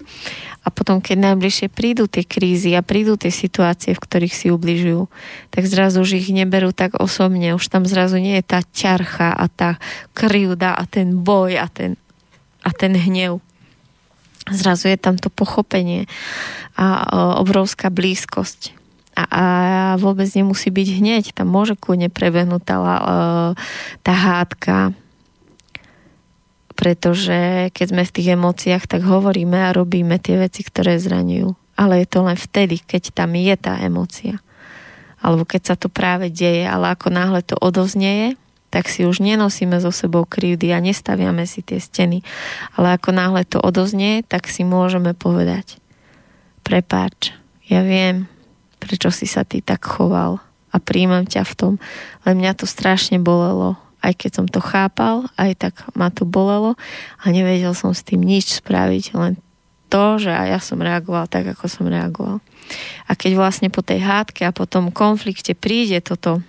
[0.61, 5.09] A potom, keď najbližšie prídu tie krízy a prídu tie situácie, v ktorých si ubližujú,
[5.49, 7.57] tak zrazu už ich neberú tak osobne.
[7.57, 9.81] Už tam zrazu nie je tá ťarcha a tá
[10.13, 11.97] krivda a ten boj a ten,
[12.61, 13.41] a ten hnev.
[14.53, 16.05] Zrazu je tam to pochopenie
[16.77, 17.09] a
[17.41, 18.77] obrovská blízkosť.
[19.17, 19.45] A, a
[19.97, 21.25] vôbec nemusí byť hneď.
[21.33, 22.77] Tam môže kľudne prebehnúť tá,
[24.05, 24.93] tá hádka,
[26.81, 31.53] pretože keď sme v tých emóciách, tak hovoríme a robíme tie veci, ktoré zraňujú.
[31.77, 34.41] Ale je to len vtedy, keď tam je tá emócia.
[35.21, 38.41] Alebo keď sa to práve deje, ale ako náhle to odoznieje,
[38.73, 42.25] tak si už nenosíme so sebou krivdy a nestaviame si tie steny.
[42.81, 45.77] Ale ako náhle to odoznie, tak si môžeme povedať
[46.71, 47.35] prepáč,
[47.67, 48.31] ja viem,
[48.79, 50.39] prečo si sa ty tak choval
[50.71, 51.73] a príjmam ťa v tom,
[52.23, 53.75] len mňa to strašne bolelo.
[54.01, 56.77] Aj keď som to chápal, aj tak ma to bolelo
[57.21, 59.37] a nevedel som s tým nič spraviť, len
[59.91, 62.39] to, že ja som reagoval tak, ako som reagoval.
[63.11, 66.41] A keď vlastne po tej hádke a po tom konflikte príde toto,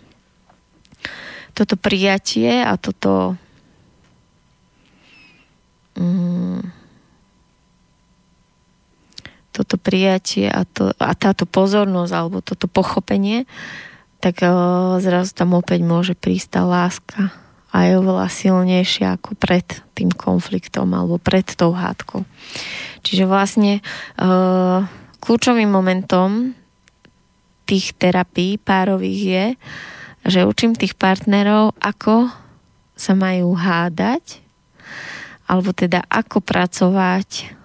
[1.58, 3.36] toto prijatie a toto
[5.98, 6.82] mm,
[9.52, 13.44] toto prijatie a, to, a táto pozornosť alebo toto pochopenie,
[14.24, 17.34] tak uh, zrazu tam opäť môže prísť tá láska
[17.72, 19.64] a je oveľa silnejšia ako pred
[19.96, 22.28] tým konfliktom alebo pred tou hádkou.
[23.02, 23.80] Čiže vlastne
[24.20, 24.84] uh,
[25.24, 26.52] kľúčovým momentom
[27.64, 29.46] tých terapií párových je,
[30.28, 32.28] že učím tých partnerov, ako
[32.94, 34.44] sa majú hádať,
[35.48, 37.58] alebo teda ako pracovať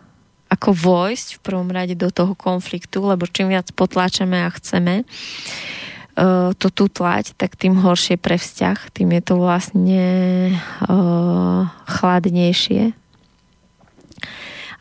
[0.46, 5.02] ako vojsť v prvom rade do toho konfliktu, lebo čím viac potláčame a chceme
[6.16, 10.06] uh, to tutlať, tak tým horšie pre vzťah, tým je to vlastne
[10.88, 12.96] uh, chladnejšie.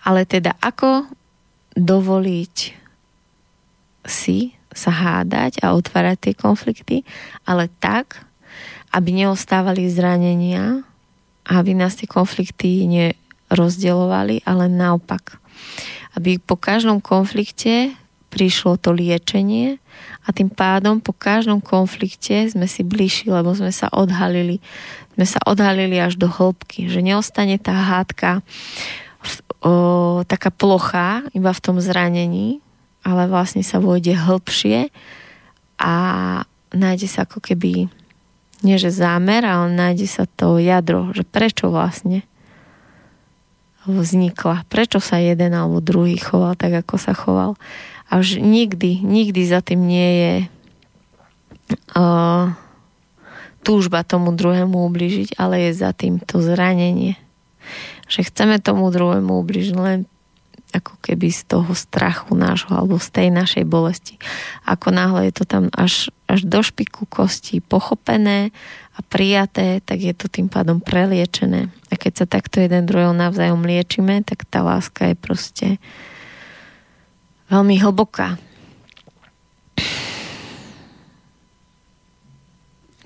[0.06, 1.06] Ale teda ako
[1.76, 2.56] dovoliť
[4.06, 6.98] si sa hádať a otvárať tie konflikty,
[7.48, 8.26] ale tak,
[8.92, 10.84] aby neostávali zranenia
[11.46, 15.38] aby nás tie konflikty nerozdeľovali, ale naopak
[16.16, 17.92] aby po každom konflikte
[18.32, 19.78] prišlo to liečenie
[20.26, 24.58] a tým pádom po každom konflikte sme si bližší, lebo sme sa odhalili.
[25.14, 28.42] Sme sa odhalili až do hĺbky, že neostane tá hádka
[29.62, 32.60] o, taká plochá iba v tom zranení,
[33.06, 34.90] ale vlastne sa vôjde hĺbšie
[35.78, 35.94] a
[36.74, 37.88] nájde sa ako keby
[38.66, 42.26] nie že zámer, ale nájde sa to jadro, že prečo vlastne
[43.86, 44.66] vznikla.
[44.66, 47.54] Prečo sa jeden alebo druhý choval tak, ako sa choval.
[48.10, 50.34] A už nikdy, nikdy za tým nie je
[51.98, 52.54] uh,
[53.66, 57.18] túžba tomu druhému ubližiť, ale je za tým to zranenie.
[58.06, 60.06] Že chceme tomu druhému ubližiť len
[60.76, 64.20] ako keby z toho strachu nášho alebo z tej našej bolesti.
[64.68, 68.52] Ako náhle je to tam až, až do špiku kosti pochopené
[68.96, 71.72] a prijaté, tak je to tým pádom preliečené.
[71.88, 75.68] A keď sa takto jeden druhého navzájom liečíme, tak tá láska je proste
[77.50, 78.38] veľmi hlboká.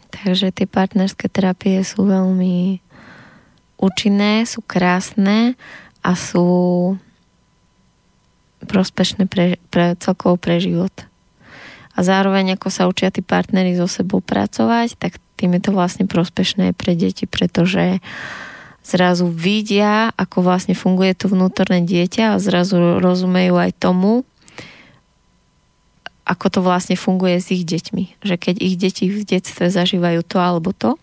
[0.09, 2.83] Takže tie partnerské terapie sú veľmi
[3.79, 5.55] účinné, sú krásne
[6.03, 6.99] a sú
[8.67, 10.91] prospešné pre, pre celkovo pre život.
[11.95, 16.03] A zároveň, ako sa učia tí partnery so sebou pracovať, tak tým je to vlastne
[16.07, 18.03] prospešné pre deti, pretože
[18.83, 24.27] zrazu vidia, ako vlastne funguje to vnútorné dieťa a zrazu rozumejú aj tomu,
[26.29, 28.21] ako to vlastne funguje s ich deťmi.
[28.21, 31.01] Že keď ich deti v detstve zažívajú to alebo to,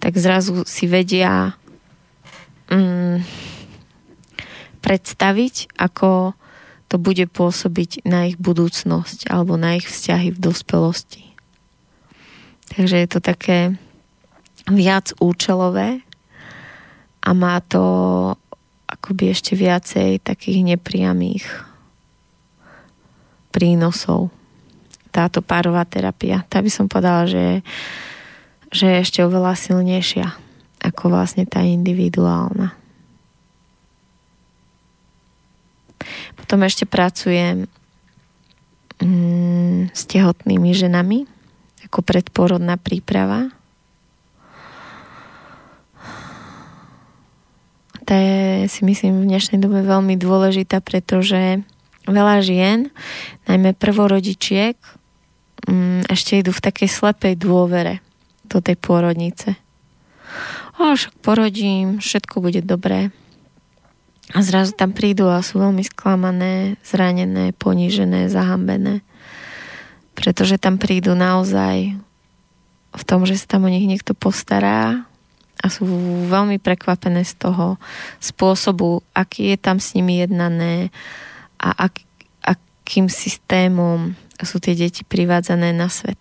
[0.00, 1.60] tak zrazu si vedia
[2.72, 3.20] mm,
[4.80, 6.32] predstaviť, ako
[6.88, 11.36] to bude pôsobiť na ich budúcnosť alebo na ich vzťahy v dospelosti.
[12.72, 13.76] Takže je to také
[14.70, 16.00] viac účelové
[17.20, 17.82] a má to
[18.86, 21.44] akoby ešte viacej takých nepriamých
[23.50, 24.30] prínosov.
[25.16, 26.44] Táto párová terapia.
[26.52, 27.64] Tá by som povedala, že,
[28.68, 30.44] že je ešte oveľa silnejšia
[30.84, 32.76] ako vlastne tá individuálna.
[36.38, 37.66] Potom ešte pracujem
[39.02, 41.26] mm, s tehotnými ženami,
[41.90, 43.50] ako predporodná príprava.
[48.06, 51.66] Tá je si myslím v dnešnej dobe veľmi dôležitá, pretože
[52.06, 52.94] veľa žien,
[53.50, 54.78] najmä prvorodičiek,
[55.66, 58.00] mm, ešte idú v takej slepej dôvere
[58.46, 59.58] do tej pôrodnice.
[60.78, 63.10] O, však porodím, všetko bude dobré.
[64.34, 69.06] A zrazu tam prídu a sú veľmi sklamané, zranené, ponížené, zahambené
[70.16, 71.92] pretože tam prídu naozaj
[72.96, 75.04] v tom, že sa tam o nich niekto postará
[75.60, 75.84] a sú
[76.32, 77.76] veľmi prekvapené z toho
[78.16, 80.88] spôsobu, aký je tam s nimi jednané
[81.60, 82.00] a ak,
[82.40, 86.20] akým systémom sú tie deti privádzané na svet.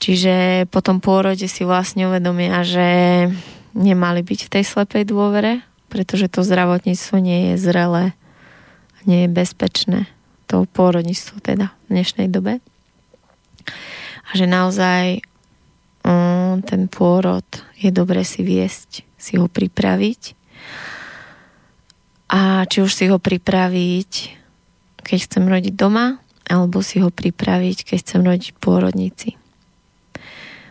[0.00, 3.28] Čiže po tom pôrode si vlastne uvedomia, že
[3.76, 5.60] nemali byť v tej slepej dôvere,
[5.92, 8.16] pretože to zdravotníctvo nie je zrelé,
[9.04, 10.08] nie je bezpečné,
[10.48, 12.64] to pôrodníctvo teda v dnešnej dobe.
[14.24, 15.20] A že naozaj
[16.00, 17.44] um, ten pôrod
[17.76, 20.38] je dobre si viesť, si ho pripraviť.
[22.30, 24.39] A či už si ho pripraviť,
[25.02, 26.20] keď chcem rodiť doma,
[26.50, 29.38] alebo si ho pripraviť, keď chcem rodiť pôrodnici.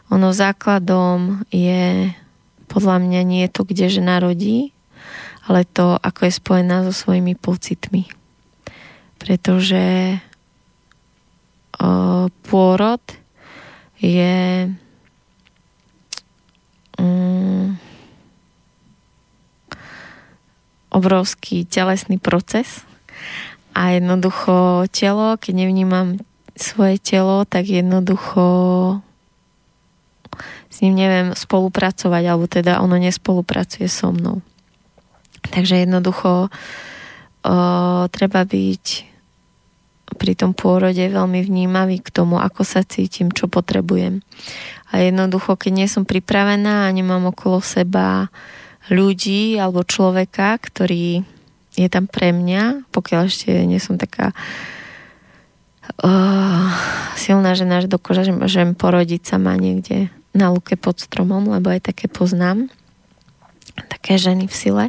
[0.10, 2.12] Ono základom je
[2.70, 4.74] podľa mňa nie to, kde žena rodí,
[5.50, 8.06] ale to, ako je spojená so svojimi pocitmi.
[9.18, 10.18] Pretože
[11.82, 13.02] o, pôrod
[13.98, 14.70] je
[16.98, 17.78] um,
[20.90, 22.89] obrovský telesný proces
[23.80, 26.20] a jednoducho telo, keď nevnímam
[26.60, 28.44] svoje telo, tak jednoducho
[30.68, 34.44] s ním neviem spolupracovať, alebo teda ono nespolupracuje so mnou.
[35.48, 37.56] Takže jednoducho o,
[38.12, 38.86] treba byť
[40.20, 44.20] pri tom pôrode veľmi vnímavý k tomu, ako sa cítim, čo potrebujem.
[44.92, 48.28] A jednoducho, keď nie som pripravená a nemám okolo seba
[48.92, 51.24] ľudí alebo človeka, ktorý
[51.80, 54.36] je tam pre mňa, pokiaľ ešte nie som taká
[56.04, 56.70] uh,
[57.16, 62.12] silná žena, že dokážem porodiť sa ma niekde na luke pod stromom, lebo aj také
[62.12, 62.70] poznám
[63.88, 64.86] také ženy v sile,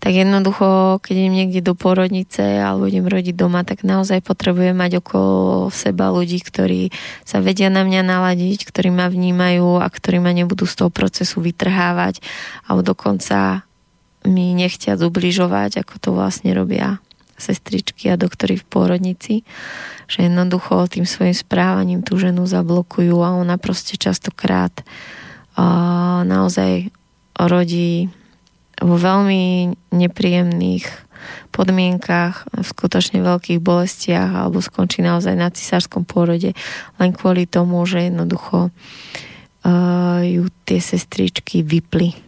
[0.00, 5.04] tak jednoducho, keď idem niekde do porodnice alebo idem rodiť doma, tak naozaj potrebujem mať
[5.04, 6.88] okolo seba ľudí, ktorí
[7.26, 11.44] sa vedia na mňa naladiť, ktorí ma vnímajú a ktorí ma nebudú z toho procesu
[11.44, 12.24] vytrhávať.
[12.64, 13.66] Alebo dokonca
[14.24, 16.98] mi nechtia ubližovať, ako to vlastne robia
[17.36, 19.34] sestričky a doktory v pôrodnici,
[20.06, 26.94] že jednoducho tým svojim správaním tú ženu zablokujú a ona proste častokrát uh, naozaj
[27.34, 28.08] rodí
[28.78, 30.86] vo veľmi nepríjemných
[31.54, 36.52] podmienkach, v skutočne veľkých bolestiach alebo skončí naozaj na cisárskom pôrode
[37.00, 42.23] len kvôli tomu, že jednoducho uh, ju tie sestričky vypli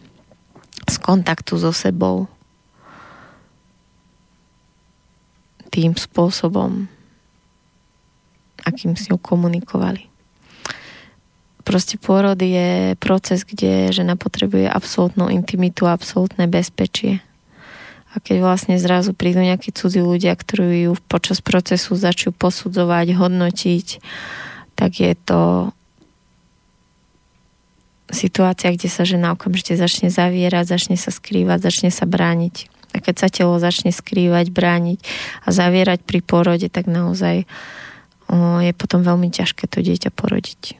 [0.87, 2.25] z kontaktu so sebou
[5.67, 6.89] tým spôsobom,
[8.65, 10.07] akým si ju komunikovali
[11.67, 17.19] proste pôrod je proces, kde žena potrebuje absolútnu intimitu a absolútne bezpečie.
[18.15, 23.87] A keď vlastne zrazu prídu nejakí cudzí ľudia, ktorí ju počas procesu začnú posudzovať, hodnotiť,
[24.79, 25.75] tak je to
[28.11, 32.71] situácia, kde sa žena okamžite začne zavierať, začne sa skrývať, začne sa brániť.
[32.95, 34.99] A keď sa telo začne skrývať, brániť
[35.43, 37.43] a zavierať pri porode, tak naozaj
[38.63, 40.79] je potom veľmi ťažké to dieťa porodiť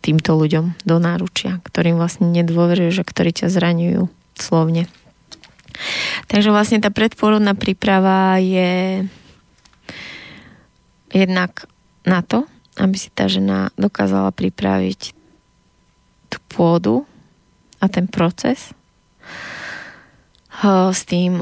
[0.00, 4.88] týmto ľuďom do náručia, ktorým vlastne nedôveruješ a ktorí ťa zraňujú slovne.
[6.32, 9.04] Takže vlastne tá predporodná príprava je
[11.12, 11.68] jednak
[12.08, 12.48] na to,
[12.80, 15.19] aby si tá žena dokázala pripraviť
[16.30, 17.04] tú pôdu
[17.82, 18.72] a ten proces
[20.70, 21.40] s tým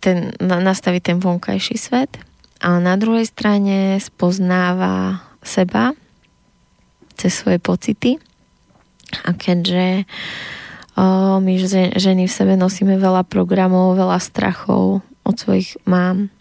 [0.00, 2.16] ten, nastaviť ten vonkajší svet
[2.64, 5.92] a na druhej strane spoznáva seba
[7.18, 8.16] cez svoje pocity.
[9.28, 10.08] A keďže
[11.38, 11.52] my
[11.94, 16.32] ženy v sebe nosíme veľa programov, veľa strachov od svojich mám,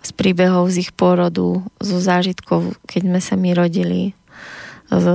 [0.00, 4.16] z príbehov z ich pôrodu, zo zážitkov, keď sme sa my rodili,
[4.90, 5.06] z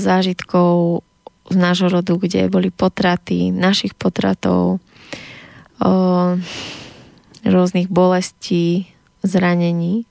[0.00, 1.04] zážitkov
[1.48, 4.80] z nášho rodu, kde boli potraty, našich potratov,
[5.80, 5.90] o,
[7.44, 8.92] rôznych bolestí,
[9.24, 10.04] zranení,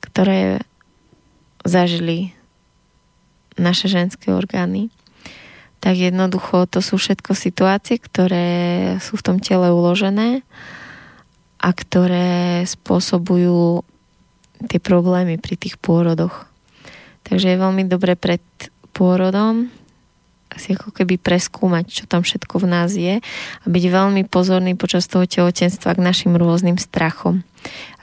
[0.00, 0.62] ktoré
[1.66, 2.32] zažili
[3.58, 4.88] naše ženské orgány,
[5.78, 8.48] tak jednoducho to sú všetko situácie, ktoré
[9.02, 10.42] sú v tom tele uložené
[11.58, 13.82] a ktoré spôsobujú
[14.66, 16.47] tie problémy pri tých pôrodoch.
[17.26, 18.42] Takže je veľmi dobre pred
[18.92, 19.70] pôrodom
[20.58, 25.06] si ako keby preskúmať, čo tam všetko v nás je a byť veľmi pozorný počas
[25.06, 27.46] toho tehotenstva k našim rôznym strachom.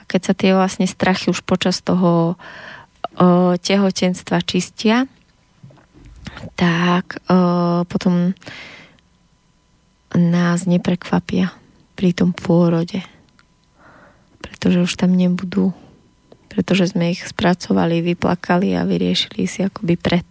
[0.08, 5.04] keď sa tie vlastne strachy už počas toho o, tehotenstva čistia,
[6.58, 8.36] tak uh, potom
[10.12, 11.54] nás neprekvapia
[11.96, 13.00] pri tom pôrode.
[14.44, 15.72] Pretože už tam nebudú.
[16.56, 20.24] Pretože sme ich spracovali, vyplakali a vyriešili si akoby pred.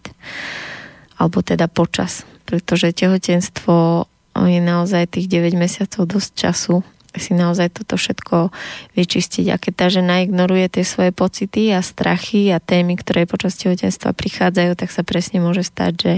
[1.22, 2.26] Alebo teda počas.
[2.50, 6.82] Pretože tehotenstvo je naozaj tých 9 mesiacov dosť času,
[7.16, 8.52] si naozaj toto všetko
[8.94, 9.46] vyčistiť.
[9.52, 14.12] A keď tá žena ignoruje tie svoje pocity a strachy a témy, ktoré počas tehotenstva
[14.12, 16.14] prichádzajú, tak sa presne môže stať, že,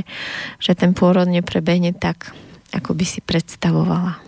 [0.58, 2.34] že ten pôrod neprebehne tak,
[2.74, 4.18] ako by si predstavovala.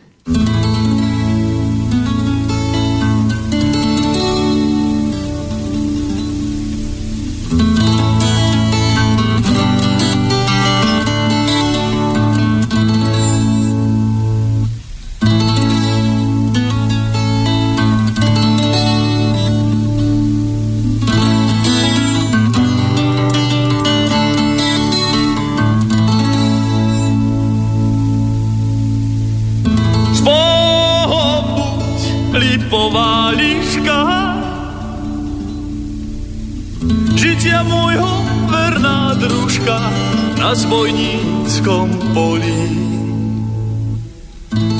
[40.51, 42.63] Na zbojníckom poli.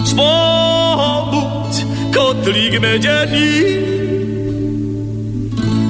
[0.03, 1.75] Spobuď
[2.11, 3.53] kotlík medený,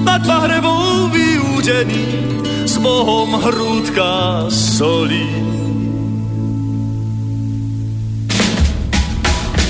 [0.05, 2.05] nad pahrebou vyúdený,
[2.69, 5.33] s Bohom hrúdka solí.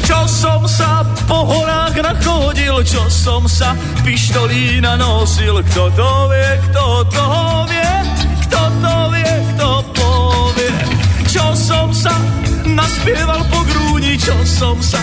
[0.08, 6.84] Čo som sa po horách nachodil, čo som sa pištolí nanosil, kto to vie, kto
[7.14, 7.26] to
[7.70, 7.79] vie,
[8.50, 9.70] kto to vie, kto
[11.30, 12.10] čo som sa
[12.66, 14.98] naspieval po grúni, čo som sa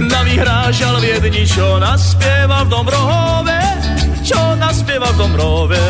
[0.00, 3.60] navyhrážal v jedni, čo naspieval v Dombrove,
[4.24, 5.86] čo naspieval v Dombrove.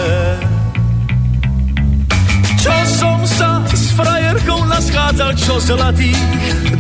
[2.59, 6.19] Čo som sa s frajerkou naschádzal, čo zlatých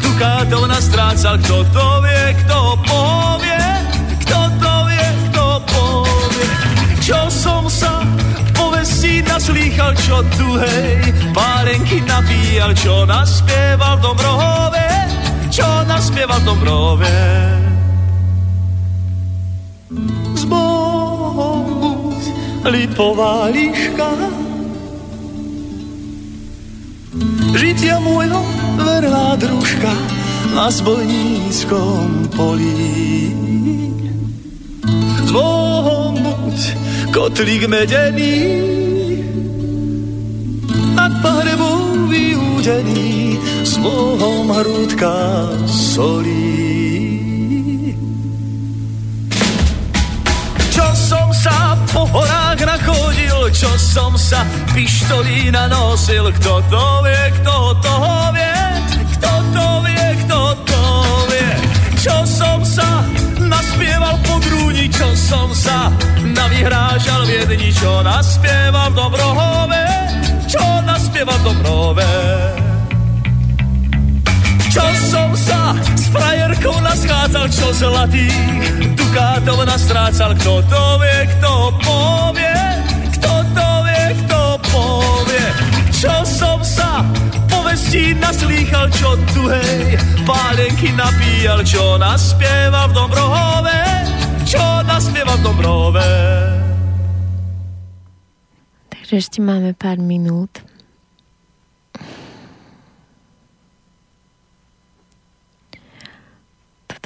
[0.03, 2.59] dukátov nastrácal, kto to vie, kto
[2.91, 3.67] povie,
[4.27, 6.51] kto to vie, kto povie.
[6.99, 8.03] Čo som sa
[8.97, 14.89] si naslýchal, čo tu hej, párenky napíjal, čo naspieval v Dobrohove,
[15.53, 17.19] čo naspieval v Dobrohove.
[20.33, 22.23] S Bohom buď
[22.73, 24.11] lipová liška,
[27.53, 28.41] žitia môjho
[28.81, 29.93] verná družka
[30.57, 33.29] na zbojníckom poli.
[35.21, 36.59] S Bohom buď
[37.13, 38.76] kotlík medený,
[42.67, 45.15] vyúdený s mohom hrúdka
[45.71, 47.23] solí.
[50.75, 54.43] Čo som sa po horách nachodil, čo som sa
[54.75, 57.95] pištolí nanosil, kto to vie, kto to
[58.35, 58.59] vie,
[59.15, 60.83] kto to vie, kto to
[61.31, 61.51] vie.
[62.03, 63.07] Čo som sa
[63.47, 65.87] naspieval po grúni, čo som sa
[66.19, 69.87] navyhrážal v jedni, čo naspieval v Dobrohove,
[70.51, 70.86] čo
[71.17, 72.13] naspieva Dobrové.
[74.69, 82.61] Čo som sa s frajerkou naschádzal, čo zlatých dukátov nastrácal, kto to vie, kto povie,
[83.17, 85.47] kto to vie, kto povie.
[85.97, 87.01] Čo som sa
[87.49, 89.97] povestí naslýchal, čo tu hej,
[90.29, 93.81] pálenky napíjal, čo naspieva v Dobrohove,
[94.45, 96.11] čo naspieva v Dobrove.
[98.93, 100.76] Takže ešte máme pár minút.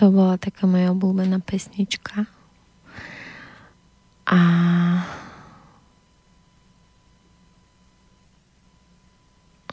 [0.00, 2.24] Toto bola taká moja obľúbená pesnička.
[4.24, 4.38] A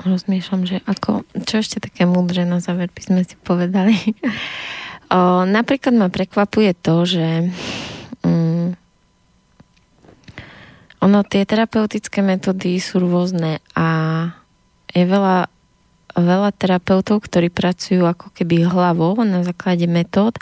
[0.03, 3.95] rozmýšľam, že ako, čo ešte také múdre na záver by sme si povedali.
[5.15, 7.47] o, napríklad ma prekvapuje to, že
[8.27, 8.75] mm,
[11.07, 13.87] ono, tie terapeutické metódy sú rôzne a
[14.91, 15.47] je veľa,
[16.21, 20.37] veľa terapeutov, ktorí pracujú ako keby hlavou na základe metód,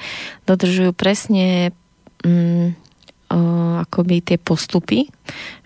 [0.47, 1.75] dodržujú presne
[2.23, 2.75] mm,
[3.31, 3.39] o,
[3.83, 5.11] akoby tie postupy.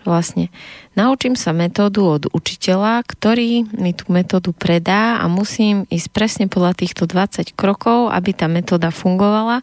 [0.08, 0.50] Vlastne
[0.98, 6.74] naučím sa metódu od učiteľa, ktorý mi tú metódu predá a musím ísť presne podľa
[6.74, 9.62] týchto 20 krokov, aby tá metóda fungovala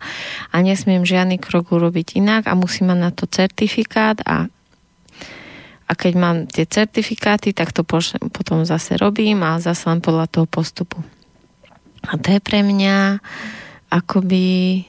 [0.53, 4.47] a nesmiem žiadny krok urobiť inak a musím mať na to certifikát a
[5.87, 7.87] a keď mám tie certifikáty, tak to
[8.31, 10.99] potom zase robím a zase len podľa toho postupu.
[12.07, 13.23] A to je pre mňa
[13.91, 14.83] akoby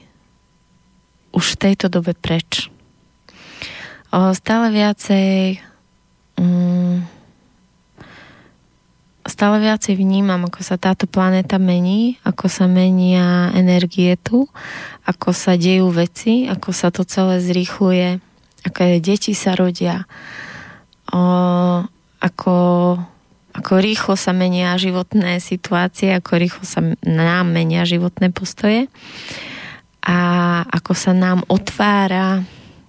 [1.30, 2.66] už v tejto dobe preč.
[4.10, 5.62] O, stále viacej
[6.40, 7.04] um,
[9.28, 14.48] stále viacej vnímam, ako sa táto planéta mení, ako sa menia energie tu,
[15.04, 18.18] ako sa dejú veci, ako sa to celé zrýchluje,
[18.64, 20.08] aké deti sa rodia,
[22.18, 22.56] ako,
[23.56, 28.92] ako rýchlo sa menia životné situácie, ako rýchlo sa nám menia životné postoje.
[30.08, 30.18] a
[30.68, 32.40] ako sa nám otvára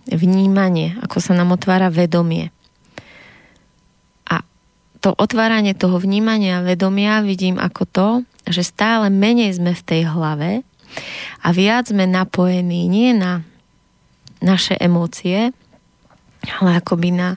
[0.08, 2.50] vnímanie, ako sa nám otvára vedomie.
[4.24, 4.42] A
[5.04, 8.08] to otváranie toho vnímania a vedomia vidím ako to,
[8.48, 10.64] že stále menej sme v tej hlave
[11.44, 13.46] a viac sme napojení nie na
[14.40, 15.52] naše emócie,
[16.64, 17.36] ale akoby na,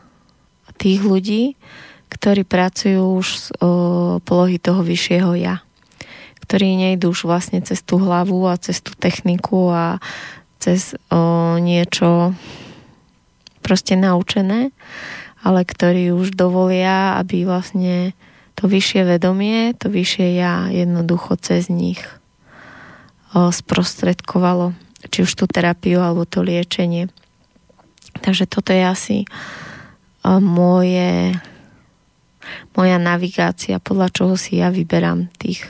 [0.80, 1.60] tých ľudí,
[2.10, 5.62] ktorí pracujú už z o, polohy toho vyššieho ja.
[6.42, 10.02] Ktorí nejdú už vlastne cez tú hlavu a cez tú techniku a
[10.58, 12.34] cez o, niečo
[13.62, 14.74] proste naučené,
[15.40, 18.18] ale ktorí už dovolia, aby vlastne
[18.58, 22.02] to vyššie vedomie, to vyššie ja jednoducho cez nich
[23.30, 24.74] o, sprostredkovalo
[25.08, 27.08] či už tú terapiu alebo to liečenie.
[28.20, 29.18] Takže toto je asi
[30.26, 31.40] moje
[32.74, 35.64] moja navigácia, podľa čoho si ja vyberám tých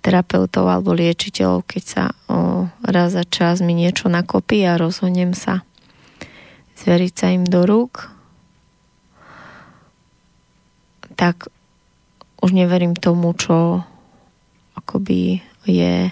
[0.00, 5.62] terapeutov alebo liečiteľov, keď sa o, raz za čas mi niečo nakopí a rozhodnem sa
[6.80, 8.08] zveriť sa im do rúk,
[11.20, 11.52] tak
[12.40, 13.84] už neverím tomu, čo
[14.72, 16.08] akoby je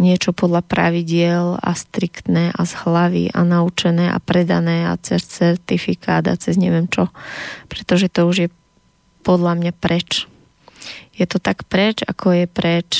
[0.00, 6.24] niečo podľa pravidiel a striktné a z hlavy a naučené a predané a cez certifikát
[6.26, 7.12] a cez neviem čo.
[7.68, 8.48] Pretože to už je
[9.20, 10.26] podľa mňa preč.
[11.14, 12.90] Je to tak preč, ako je preč,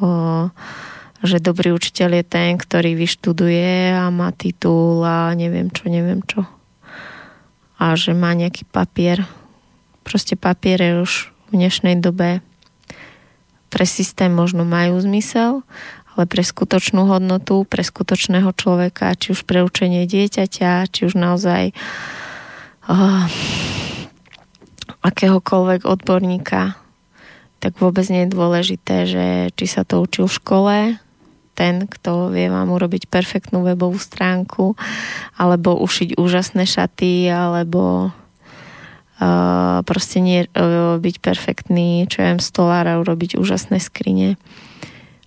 [0.00, 0.48] o,
[1.20, 6.46] že dobrý učiteľ je ten, ktorý vyštuduje a má titul a neviem čo, neviem čo.
[7.78, 9.26] A že má nejaký papier.
[10.02, 12.40] Proste papiere už v dnešnej dobe
[13.68, 15.60] pre systém možno majú zmysel,
[16.16, 21.76] ale pre skutočnú hodnotu, pre skutočného človeka, či už pre učenie dieťaťa, či už naozaj
[22.88, 23.28] uh,
[25.02, 26.76] akéhokoľvek odborníka,
[27.58, 29.26] tak vôbec nie je dôležité, že
[29.58, 30.76] či sa to učil v škole,
[31.58, 34.78] ten, kto vie vám urobiť perfektnú webovú stránku,
[35.34, 42.86] alebo ušiť úžasné šaty, alebo uh, proste nie uh, byť perfektný, čo ja viem, stolár
[42.86, 44.38] a urobiť úžasné skrine.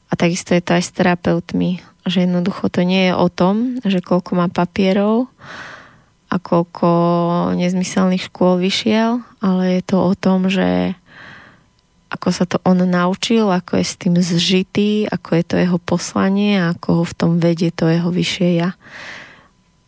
[0.08, 4.00] A takisto je to aj s terapeutmi, že jednoducho to nie je o tom, že
[4.00, 5.28] koľko má papierov,
[6.32, 6.88] a koľko
[7.60, 10.96] nezmyselných škôl vyšiel, ale je to o tom, že
[12.12, 16.60] ako sa to on naučil, ako je s tým zžitý, ako je to jeho poslanie
[16.60, 18.76] a ako ho v tom vedie to jeho vyššie ja.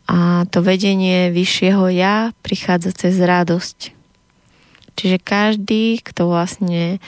[0.08, 3.96] A to vedenie vyššieho ja prichádza cez radosť.
[5.00, 7.00] Čiže každý, kto vlastne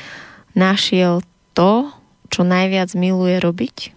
[0.56, 1.24] našiel
[1.56, 1.92] to,
[2.32, 3.96] čo najviac miluje robiť,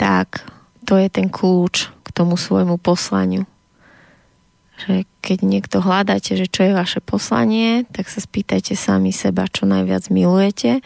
[0.00, 0.44] tak
[0.88, 3.48] to je ten kľúč tomu svojmu poslaniu.
[4.84, 9.64] Že keď niekto hľadáte, že čo je vaše poslanie, tak sa spýtajte sami seba, čo
[9.64, 10.84] najviac milujete,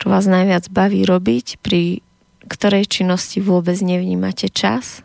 [0.00, 2.00] čo vás najviac baví robiť, pri
[2.48, 5.04] ktorej činnosti vôbec nevnímate čas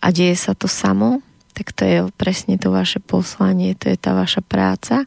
[0.00, 1.20] a deje sa to samo,
[1.52, 5.04] tak to je presne to vaše poslanie, to je tá vaša práca,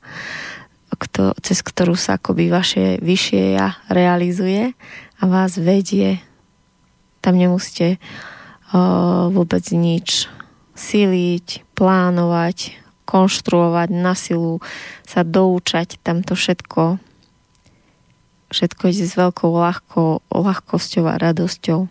[0.94, 4.78] kto, cez ktorú sa akoby vaše vyššie ja realizuje
[5.18, 6.22] a vás vedie.
[7.26, 7.98] Tam nemusíte
[9.30, 10.26] vôbec nič
[10.74, 12.74] siliť, plánovať,
[13.06, 14.58] konštruovať na silu,
[15.06, 16.98] sa doučať, tam to všetko
[18.54, 21.90] všetko ide s veľkou ľahko, ľahkosťou a radosťou.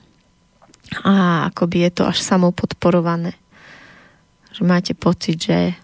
[1.02, 1.12] A
[1.50, 3.34] akoby je to až samopodporované.
[4.54, 5.74] Že máte pocit, že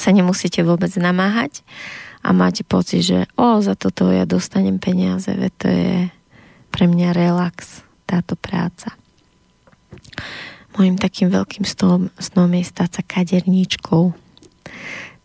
[0.00, 1.60] sa nemusíte vôbec namáhať
[2.24, 5.94] a máte pocit, že o, za toto ja dostanem peniaze, veď to je
[6.72, 8.98] pre mňa relax, táto práca.
[10.74, 14.10] Mojím takým veľkým snom, snom je stať sa kaderníčkou.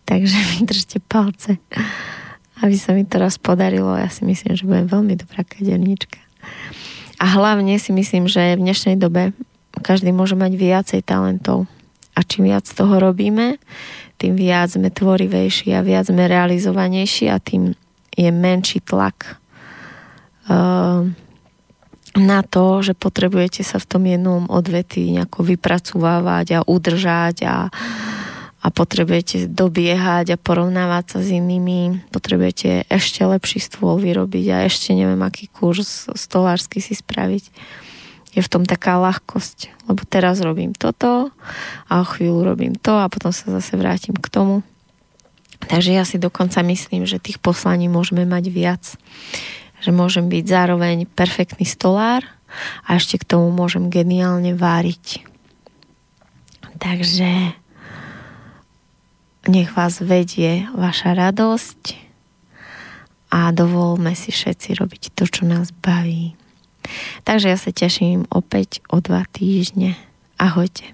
[0.06, 1.58] Takže mi držte palce,
[2.62, 3.98] aby sa mi to raz podarilo.
[3.98, 6.22] Ja si myslím, že budem veľmi dobrá kaderníčka.
[7.18, 9.34] A hlavne si myslím, že v dnešnej dobe
[9.82, 11.66] každý môže mať viacej talentov.
[12.16, 13.60] A čím viac toho robíme,
[14.16, 17.76] tým viac sme tvorivejší a viac sme realizovanejší a tým
[18.16, 19.36] je menší tlak
[20.48, 21.04] uh,
[22.16, 27.58] na to, že potrebujete sa v tom jednom odvetí nejako vypracovávať a udržať a,
[28.64, 34.96] a potrebujete dobiehať a porovnávať sa s inými, potrebujete ešte lepší stôl vyrobiť a ešte
[34.96, 37.52] neviem aký kurz stolársky si spraviť
[38.36, 41.32] je v tom taká ľahkosť, lebo teraz robím toto
[41.88, 44.60] a o chvíľu robím to a potom sa zase vrátim k tomu.
[45.66, 48.84] Takže ja si dokonca myslím, že tých poslaní môžeme mať viac.
[49.84, 52.24] Že môžem byť zároveň perfektný stolár
[52.88, 55.26] a ešte k tomu môžem geniálne váriť.
[56.80, 57.56] Takže
[59.48, 62.06] nech vás vedie vaša radosť
[63.36, 66.34] a dovolme si všetci robiť to, čo nás baví.
[67.26, 69.98] Takže ja sa teším opäť o dva týždne.
[70.38, 70.94] Ahojte.